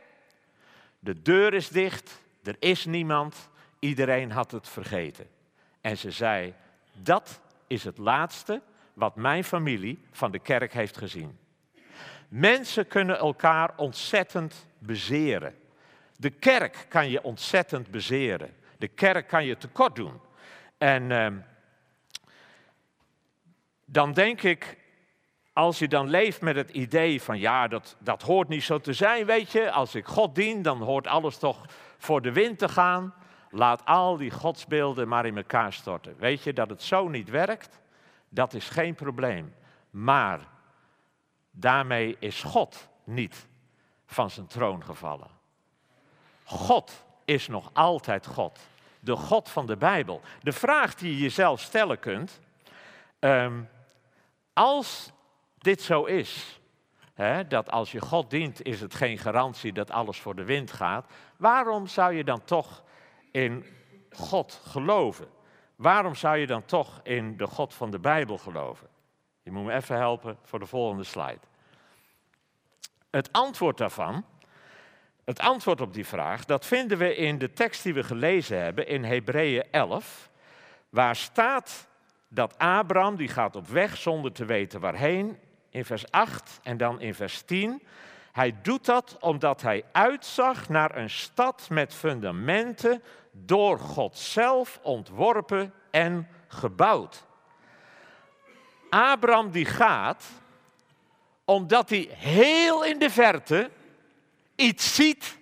[1.00, 3.50] de deur is dicht, er is niemand,
[3.82, 5.28] iedereen had het vergeten.
[5.82, 6.54] En ze zei,
[6.94, 8.62] dat is het laatste
[8.94, 11.40] wat mijn familie van de kerk heeft gezien.
[12.28, 15.56] Mensen kunnen elkaar ontzettend bezeren.
[16.16, 18.56] De kerk kan je ontzettend bezeren.
[18.78, 20.20] De kerk kan je tekort doen.
[20.78, 21.28] En uh,
[23.86, 24.78] dan denk ik,
[25.54, 28.94] als je dan leeft met het idee van ja, dat, dat hoort niet zo te
[28.94, 31.66] zijn, weet je, als ik God dien, dan hoort alles toch
[31.98, 33.14] voor de wind te gaan.
[33.52, 36.16] Laat al die godsbeelden maar in elkaar storten.
[36.18, 37.80] Weet je dat het zo niet werkt?
[38.30, 39.54] Dat is geen probleem.
[39.90, 40.40] Maar
[41.52, 43.48] daarmee is God niet
[44.06, 45.28] van zijn troon gevallen.
[46.44, 48.60] God is nog altijd God.
[49.00, 50.22] De God van de Bijbel.
[50.42, 52.40] De vraag die je jezelf stellen kunt.
[53.20, 53.70] Um,
[54.54, 55.12] als
[55.58, 56.60] dit zo is,
[57.14, 60.72] hè, dat als je God dient, is het geen garantie dat alles voor de wind
[60.72, 61.06] gaat.
[61.38, 62.84] Waarom zou je dan toch
[63.32, 63.66] in
[64.12, 65.28] God geloven?
[65.76, 68.88] Waarom zou je dan toch in de God van de Bijbel geloven?
[69.44, 71.40] Je moet me even helpen voor de volgende slide.
[73.10, 74.26] Het antwoord daarvan,
[75.24, 78.88] het antwoord op die vraag, dat vinden we in de tekst die we gelezen hebben
[78.88, 80.30] in Hebreeën 11,
[80.90, 81.88] waar staat
[82.28, 85.40] dat Abraham, die gaat op weg zonder te weten waarheen,
[85.70, 87.82] in vers 8 en dan in vers 10.
[88.32, 95.74] Hij doet dat omdat hij uitzag naar een stad met fundamenten door God zelf ontworpen
[95.92, 97.24] en gebouwd.
[98.90, 100.26] Abraham die gaat
[101.46, 103.72] omdat hij heel in de verte
[104.56, 105.38] iets ziet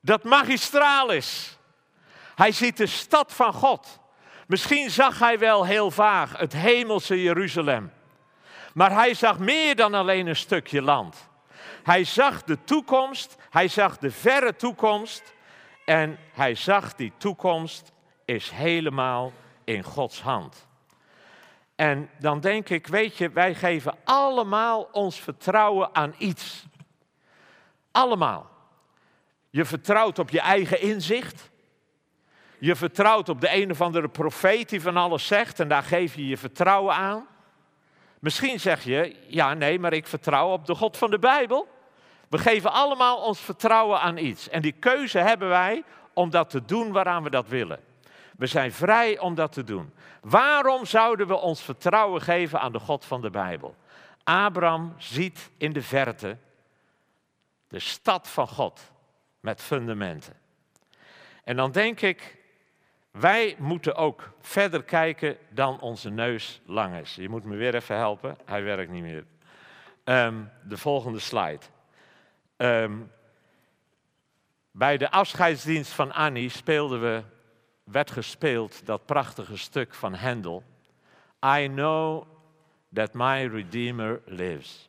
[0.00, 1.58] dat magistraal is.
[2.34, 4.00] Hij ziet de stad van God.
[4.46, 7.92] Misschien zag hij wel heel vaag het hemelse Jeruzalem.
[8.74, 11.28] Maar hij zag meer dan alleen een stukje land.
[11.82, 15.34] Hij zag de toekomst, hij zag de verre toekomst.
[15.86, 17.92] En hij zag die toekomst
[18.24, 19.32] is helemaal
[19.64, 20.68] in Gods hand.
[21.74, 26.66] En dan denk ik, weet je, wij geven allemaal ons vertrouwen aan iets.
[27.90, 28.50] Allemaal.
[29.50, 31.50] Je vertrouwt op je eigen inzicht.
[32.58, 36.14] Je vertrouwt op de een of andere profeet die van alles zegt en daar geef
[36.14, 37.26] je je vertrouwen aan.
[38.18, 41.68] Misschien zeg je, ja nee, maar ik vertrouw op de God van de Bijbel.
[42.28, 44.48] We geven allemaal ons vertrouwen aan iets.
[44.48, 47.80] En die keuze hebben wij om dat te doen waaraan we dat willen.
[48.36, 49.92] We zijn vrij om dat te doen.
[50.20, 53.76] Waarom zouden we ons vertrouwen geven aan de God van de Bijbel?
[54.24, 56.36] Abraham ziet in de verte
[57.68, 58.92] de stad van God
[59.40, 60.34] met fundamenten.
[61.44, 62.36] En dan denk ik,
[63.10, 67.14] wij moeten ook verder kijken dan onze neus lang is.
[67.14, 69.24] Je moet me weer even helpen, hij werkt niet meer.
[70.04, 71.60] Ehm, de volgende slide.
[72.56, 72.98] Ehm,
[74.70, 77.22] bij de afscheidsdienst van Annie speelden we,
[77.84, 80.62] werd gespeeld dat prachtige stuk van Handel.
[81.44, 82.26] I know
[82.92, 84.88] that my Redeemer lives.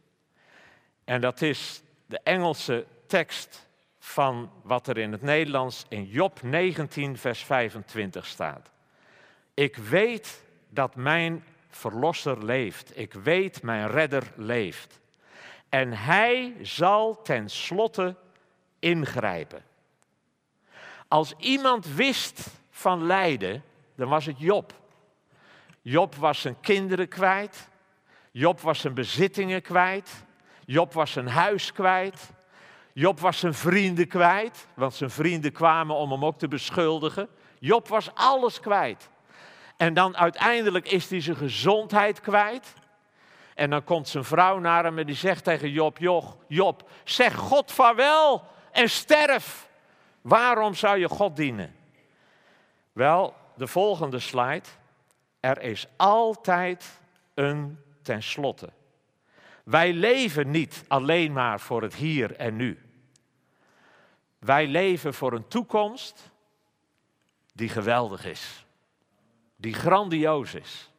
[1.03, 3.67] En dat is de Engelse tekst
[3.99, 8.71] van wat er in het Nederlands in Job 19, vers 25 staat.
[9.53, 12.97] Ik weet dat mijn verlosser leeft.
[12.97, 14.99] Ik weet mijn redder leeft.
[15.69, 18.15] En hij zal tenslotte
[18.79, 19.63] ingrijpen.
[21.07, 23.63] Als iemand wist van lijden,
[23.95, 24.73] dan was het Job.
[25.81, 27.69] Job was zijn kinderen kwijt.
[28.31, 30.25] Job was zijn bezittingen kwijt.
[30.65, 32.31] Job was zijn huis kwijt.
[32.93, 37.29] Job was zijn vrienden kwijt, want zijn vrienden kwamen om hem ook te beschuldigen.
[37.59, 39.09] Job was alles kwijt.
[39.77, 42.73] En dan uiteindelijk is hij zijn gezondheid kwijt.
[43.57, 47.35] En dan komt zijn vrouw naar hem en die zegt tegen Job, Job, Job, zeg
[47.35, 49.69] God vaarwel en sterf.
[50.21, 51.75] Waarom zou je God dienen?
[52.93, 54.67] Wel, de volgende slide.
[55.39, 56.99] Er is altijd
[57.33, 58.69] een tenslotte.
[59.63, 62.79] Wij leven niet alleen maar voor het hier en nu.
[64.39, 66.31] Wij leven voor een toekomst
[67.53, 68.65] die geweldig is,
[69.55, 70.91] die grandioos is.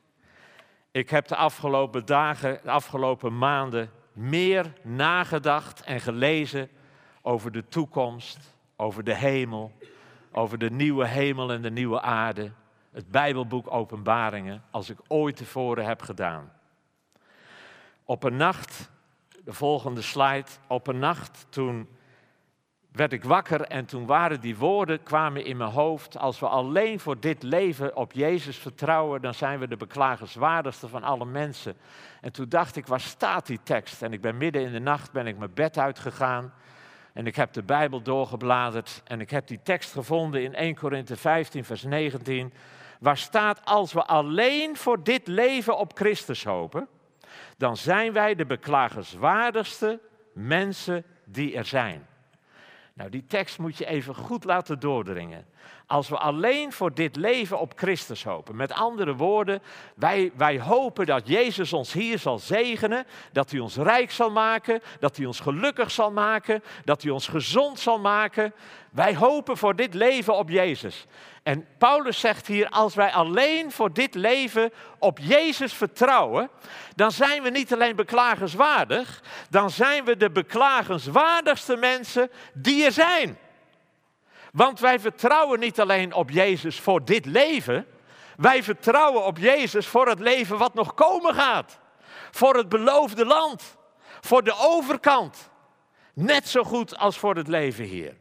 [0.91, 6.71] Ik heb de afgelopen dagen, de afgelopen maanden meer nagedacht en gelezen
[7.23, 9.73] over de toekomst, over de hemel,
[10.33, 12.53] over de nieuwe hemel en de nieuwe aarde,
[12.93, 16.53] het Bijbelboek Openbaringen, als ik ooit tevoren heb gedaan.
[18.05, 18.91] Op een nacht,
[19.45, 21.89] de volgende slide, op een nacht toen
[22.99, 26.19] werd ik wakker en toen waren die woorden kwamen in mijn hoofd.
[26.19, 31.03] Als we alleen voor dit leven op Jezus vertrouwen, dan zijn we de beklagenswaardigste van
[31.03, 31.77] alle mensen.
[32.21, 34.03] En toen dacht ik, waar staat die tekst?
[34.03, 36.53] En ik ben midden in de nacht ben ik mijn bed uitgegaan
[37.13, 41.17] en ik heb de Bijbel doorgebladerd en ik heb die tekst gevonden in 1 Korinthe
[41.17, 42.53] 15 vers 19,
[43.01, 46.89] waar staat als we alleen voor dit leven op Christus hopen,
[47.57, 50.01] dan zijn wij de beklagenswaardigste
[50.33, 52.07] mensen die er zijn.
[52.99, 55.47] Nou, die tekst moet je even goed laten doordringen.
[55.87, 58.57] Als we alleen voor dit leven op Christus hopen.
[58.57, 59.63] Met andere woorden,
[59.95, 64.81] wij, wij hopen dat Jezus ons hier zal zegenen, dat hij ons rijk zal maken,
[65.01, 68.53] dat hij ons gelukkig zal maken, dat hij ons gezond zal maken.
[68.91, 71.07] Wij hopen voor dit leven op Jezus.
[71.43, 76.51] En Paulus zegt hier, als wij alleen voor dit leven op Jezus vertrouwen,
[76.95, 83.39] dan zijn we niet alleen beklagenswaardig, dan zijn we de beklagenswaardigste mensen die er zijn.
[84.53, 87.87] Want wij vertrouwen niet alleen op Jezus voor dit leven,
[88.37, 91.79] wij vertrouwen op Jezus voor het leven wat nog komen gaat.
[92.31, 93.77] Voor het beloofde land,
[94.21, 95.51] voor de overkant.
[96.15, 98.17] Net zo goed als voor het leven hier.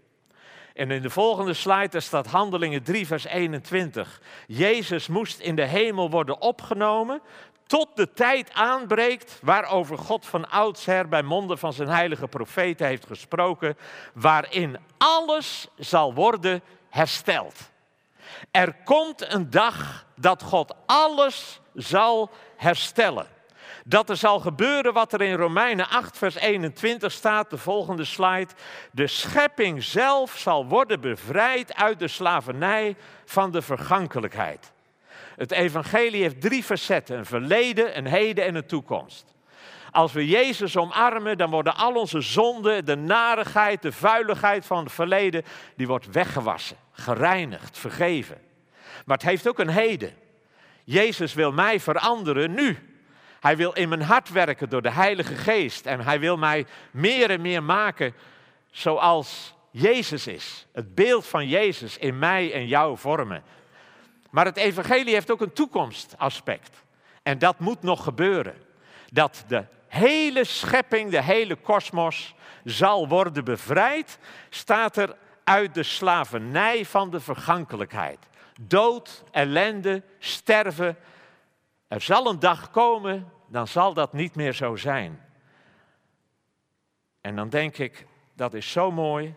[0.78, 4.22] En in de volgende slide staat Handelingen 3, vers 21.
[4.48, 7.22] Jezus moest in de hemel worden opgenomen
[7.66, 13.06] tot de tijd aanbreekt waarover God van oudsher bij monden van zijn heilige profeten heeft
[13.06, 13.78] gesproken,
[14.14, 17.56] waarin alles zal worden hersteld.
[18.52, 23.28] Er komt een dag dat God alles zal herstellen
[23.90, 28.52] dat er zal gebeuren wat er in Romeinen 8, vers 21 staat, de volgende slide.
[28.92, 34.72] De schepping zelf zal worden bevrijd uit de slavernij van de vergankelijkheid.
[35.36, 39.26] Het evangelie heeft drie facetten, een verleden, een heden en een toekomst.
[39.92, 44.94] Als we Jezus omarmen, dan worden al onze zonden, de narigheid, de vuiligheid van het
[44.94, 45.44] verleden,
[45.76, 48.38] die wordt weggewassen, gereinigd, vergeven.
[49.06, 50.14] Maar het heeft ook een heden.
[50.84, 52.87] Jezus wil mij veranderen nu.
[53.40, 55.86] Hij wil in mijn hart werken door de Heilige Geest.
[55.86, 58.14] En hij wil mij meer en meer maken
[58.72, 60.68] zoals Jezus is.
[60.74, 63.44] Het beeld van Jezus in mij en jou vormen.
[64.30, 66.84] Maar het evangelie heeft ook een toekomstaspect.
[67.24, 68.56] En dat moet nog gebeuren.
[69.12, 74.20] Dat de hele schepping, de hele kosmos zal worden bevrijd,
[74.50, 78.20] staat er uit de slavernij van de vergankelijkheid.
[78.62, 80.98] Dood, ellende, sterven,
[81.88, 85.22] er zal een dag komen, dan zal dat niet meer zo zijn.
[87.22, 89.36] En dan denk ik, dat is zo mooi.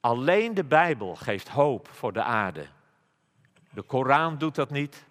[0.00, 2.66] Alleen de Bijbel geeft hoop voor de aarde.
[3.70, 5.04] De Koran doet dat niet.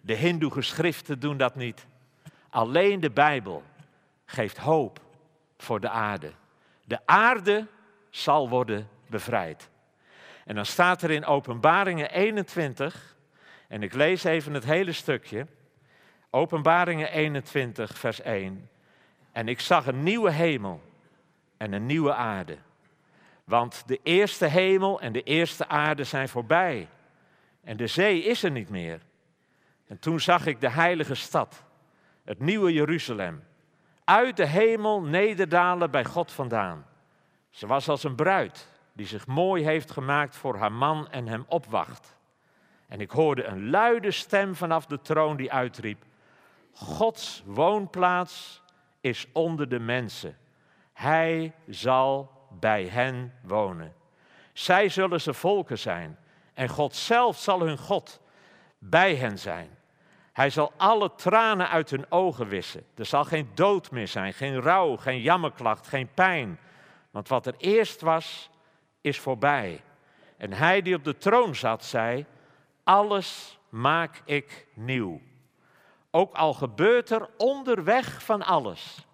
[0.00, 1.86] De Hindoe-geschriften doen dat niet.
[2.50, 3.62] Alleen de Bijbel
[4.24, 5.00] geeft hoop
[5.56, 6.32] voor de aarde.
[6.84, 7.66] De aarde
[8.10, 9.70] zal worden bevrijd.
[10.44, 13.15] En dan staat er in Openbaringen 21,
[13.76, 15.46] en ik lees even het hele stukje.
[16.30, 18.70] Openbaringen 21, vers 1.
[19.32, 20.82] En ik zag een nieuwe hemel
[21.56, 22.56] en een nieuwe aarde.
[23.44, 26.88] Want de eerste hemel en de eerste aarde zijn voorbij.
[27.64, 29.00] En de zee is er niet meer.
[29.86, 31.64] En toen zag ik de heilige stad,
[32.24, 33.44] het nieuwe Jeruzalem,
[34.04, 36.86] uit de hemel nederdalen bij God vandaan.
[37.50, 41.44] Ze was als een bruid die zich mooi heeft gemaakt voor haar man en hem
[41.48, 42.15] opwacht.
[42.88, 46.04] En ik hoorde een luide stem vanaf de troon die uitriep:
[46.72, 48.62] Gods woonplaats
[49.00, 50.36] is onder de mensen.
[50.92, 53.94] Hij zal bij hen wonen.
[54.52, 56.18] Zij zullen ze volken zijn
[56.54, 58.20] en God zelf zal hun God
[58.78, 59.70] bij hen zijn.
[60.32, 62.84] Hij zal alle tranen uit hun ogen wissen.
[62.94, 66.58] Er zal geen dood meer zijn, geen rouw, geen jammerklacht, geen pijn.
[67.10, 68.50] Want wat er eerst was,
[69.00, 69.82] is voorbij.
[70.36, 72.26] En hij die op de troon zat, zei:
[72.86, 75.20] alles maak ik nieuw.
[76.10, 79.06] Ook al gebeurt er onderweg van alles.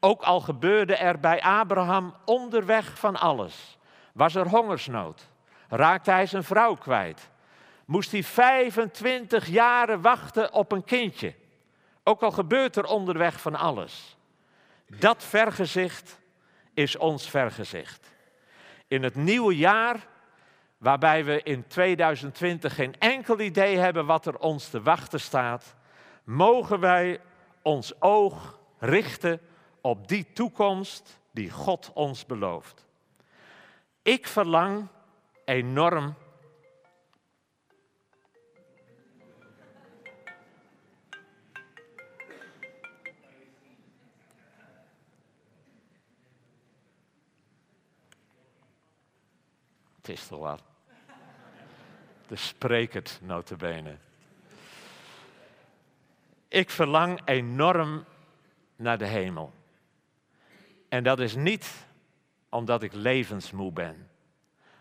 [0.00, 3.78] Ook al gebeurde er bij Abraham onderweg van alles.
[4.12, 5.28] Was er hongersnood?
[5.68, 7.30] Raakte hij zijn vrouw kwijt?
[7.84, 11.34] Moest hij 25 jaren wachten op een kindje?
[12.02, 14.16] Ook al gebeurt er onderweg van alles.
[14.86, 16.20] Dat vergezicht
[16.74, 18.10] is ons vergezicht.
[18.88, 20.06] In het nieuwe jaar
[20.80, 25.74] waarbij we in 2020 geen enkel idee hebben wat er ons te wachten staat,
[26.24, 27.20] mogen wij
[27.62, 29.40] ons oog richten
[29.80, 32.86] op die toekomst die God ons belooft.
[34.02, 34.86] Ik verlang
[35.44, 36.14] enorm.
[50.10, 50.62] Is toch wat.
[52.26, 53.96] De sprekert notabene.
[56.48, 58.04] Ik verlang enorm
[58.76, 59.52] naar de hemel.
[60.88, 61.86] En dat is niet
[62.48, 64.10] omdat ik levensmoe ben,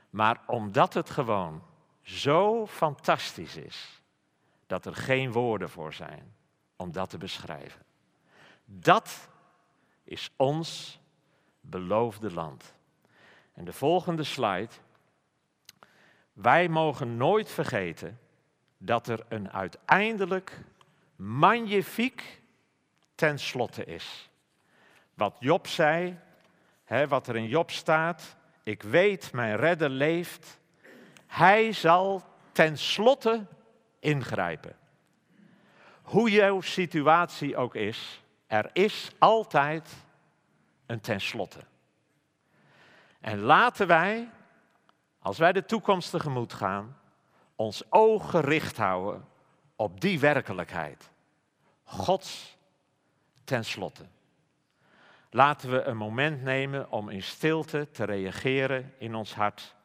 [0.10, 1.64] maar omdat het gewoon
[2.02, 4.02] zo fantastisch is
[4.68, 6.36] dat er geen woorden voor zijn
[6.76, 7.86] om dat te beschrijven.
[8.66, 9.30] Dat
[10.04, 11.00] is ons
[11.62, 12.74] beloofde land.
[13.54, 14.74] En de volgende slide.
[16.42, 18.20] Wij mogen nooit vergeten
[18.78, 20.60] dat er een uiteindelijk
[21.16, 22.42] magnifiek
[23.16, 24.30] tenslotte is.
[25.14, 26.20] Wat Job zei,
[26.84, 30.60] hè, wat er in Job staat, ik weet, mijn redder leeft,
[31.28, 33.46] hij zal tenslotte
[34.00, 34.76] ingrijpen.
[36.02, 39.94] Hoe jouw situatie ook is, er is altijd
[40.86, 41.60] een tenslotte.
[43.20, 44.30] En laten wij,
[45.30, 46.98] als wij de toekomst tegemoet gaan,
[47.56, 49.26] ons oog gericht houden
[49.76, 51.10] op die werkelijkheid.
[51.84, 52.58] Gods
[53.44, 54.06] tenslotte.
[55.30, 59.76] Laten we een moment nemen om in stilte te reageren in ons hart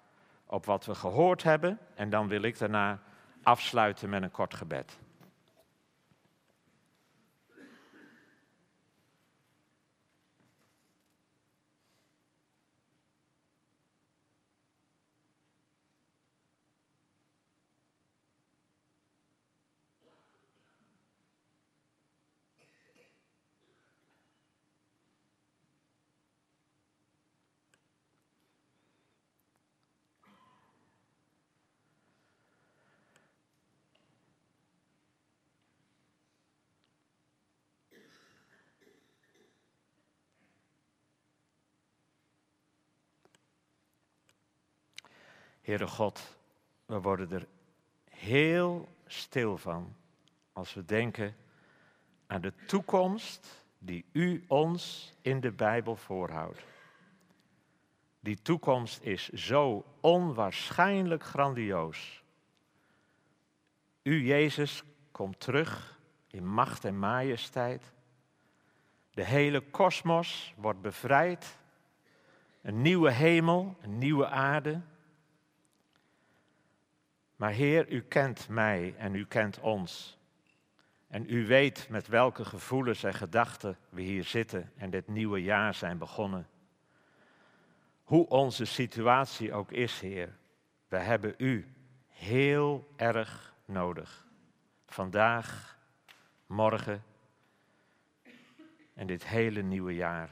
[0.47, 1.79] op wat we gehoord hebben.
[1.95, 3.03] En dan wil ik daarna
[3.43, 4.99] afsluiten met een kort gebed.
[45.65, 46.37] Heere God,
[46.87, 47.47] we worden er
[48.11, 49.95] heel stil van
[50.53, 51.37] als we denken
[52.27, 56.65] aan de toekomst die u ons in de Bijbel voorhoudt.
[58.21, 62.23] Die toekomst is zo onwaarschijnlijk grandioos.
[64.03, 67.93] U, Jezus, komt terug in macht en majesteit.
[69.11, 71.59] De hele kosmos wordt bevrijd.
[72.63, 74.81] Een nieuwe hemel, een nieuwe aarde.
[77.45, 80.19] Maar Heer, u kent mij en u kent ons.
[81.09, 85.75] En u weet met welke gevoelens en gedachten we hier zitten en dit nieuwe jaar
[85.75, 86.49] zijn begonnen.
[88.05, 90.37] Hoe onze situatie ook is, Heer,
[90.89, 91.75] we hebben u
[92.09, 94.27] heel erg nodig.
[94.87, 95.79] Vandaag,
[96.47, 97.05] morgen
[98.95, 100.31] en dit hele nieuwe jaar.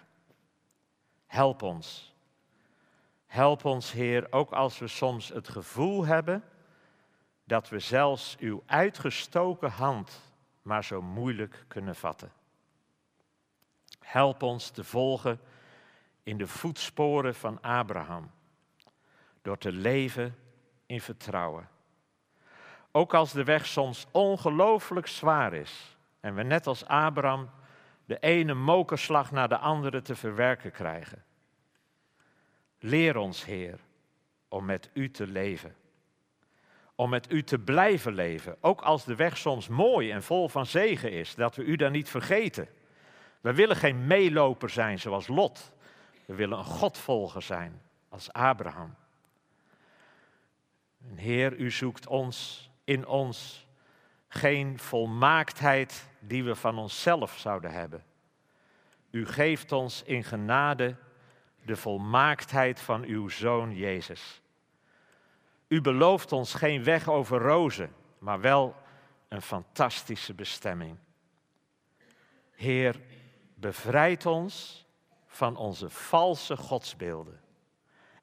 [1.26, 2.14] Help ons.
[3.26, 6.44] Help ons, Heer, ook als we soms het gevoel hebben
[7.44, 10.20] dat we zelfs uw uitgestoken hand
[10.62, 12.32] maar zo moeilijk kunnen vatten.
[13.98, 15.40] Help ons te volgen
[16.22, 18.30] in de voetsporen van Abraham,
[19.42, 20.36] door te leven
[20.86, 21.68] in vertrouwen.
[22.90, 27.50] Ook als de weg soms ongelooflijk zwaar is en we net als Abraham
[28.04, 31.24] de ene mokerslag naar de andere te verwerken krijgen.
[32.78, 33.80] Leer ons, Heer,
[34.48, 35.74] om met U te leven
[37.02, 38.56] om met u te blijven leven.
[38.60, 41.92] Ook als de weg soms mooi en vol van zegen is, dat we u dan
[41.92, 42.68] niet vergeten.
[43.40, 45.72] We willen geen meeloper zijn zoals Lot.
[46.26, 48.94] We willen een Godvolger zijn als Abraham.
[51.08, 53.66] En Heer, u zoekt ons in ons
[54.28, 58.04] geen volmaaktheid die we van onszelf zouden hebben.
[59.10, 60.96] U geeft ons in genade
[61.64, 64.41] de volmaaktheid van uw Zoon Jezus.
[65.72, 68.76] U belooft ons geen weg over rozen, maar wel
[69.28, 70.96] een fantastische bestemming.
[72.54, 73.00] Heer,
[73.54, 74.86] bevrijd ons
[75.26, 77.40] van onze valse godsbeelden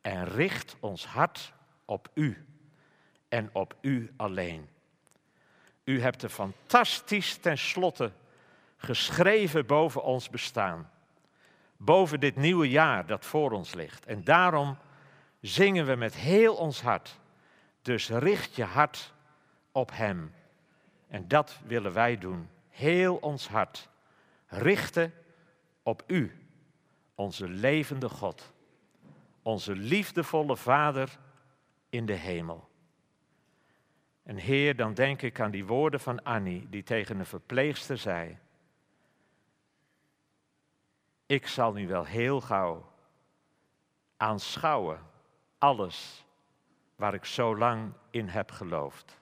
[0.02, 1.54] en richt ons hart
[1.86, 2.46] op U
[3.30, 4.70] en op U alleen.
[5.84, 8.12] U hebt er fantastisch tenslotte
[8.78, 10.90] geschreven boven ons bestaan,
[11.78, 14.06] boven dit nieuwe jaar dat voor ons ligt.
[14.06, 14.78] En daarom
[15.42, 17.19] zingen we met heel ons hart
[17.90, 19.14] dus richt je hart
[19.72, 20.34] op Hem.
[21.08, 22.50] En dat willen wij doen.
[22.70, 23.90] Heel ons hart
[24.48, 25.14] richten
[25.84, 26.48] op U,
[27.16, 28.54] onze levende God.
[29.42, 31.18] Onze liefdevolle Vader
[31.90, 32.70] in de hemel.
[34.24, 38.38] En Heer, dan denk ik aan die woorden van Annie, die tegen een verpleegster zei:
[41.26, 42.92] Ik zal nu wel heel gauw
[44.18, 45.00] aanschouwen
[45.58, 46.28] alles
[47.00, 49.20] waar ik zo lang in heb geloofd.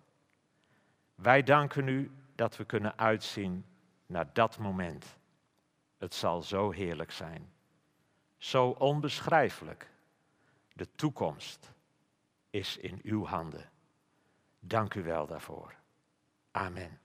[1.16, 3.66] Wij danken u dat we kunnen uitzien
[4.06, 5.18] naar dat moment.
[5.98, 7.52] Het zal zo heerlijk zijn,
[8.38, 9.90] zo onbeschrijfelijk.
[10.74, 11.74] De toekomst
[12.50, 13.70] is in uw handen.
[14.60, 15.76] Dank u wel daarvoor.
[16.52, 17.00] Amen.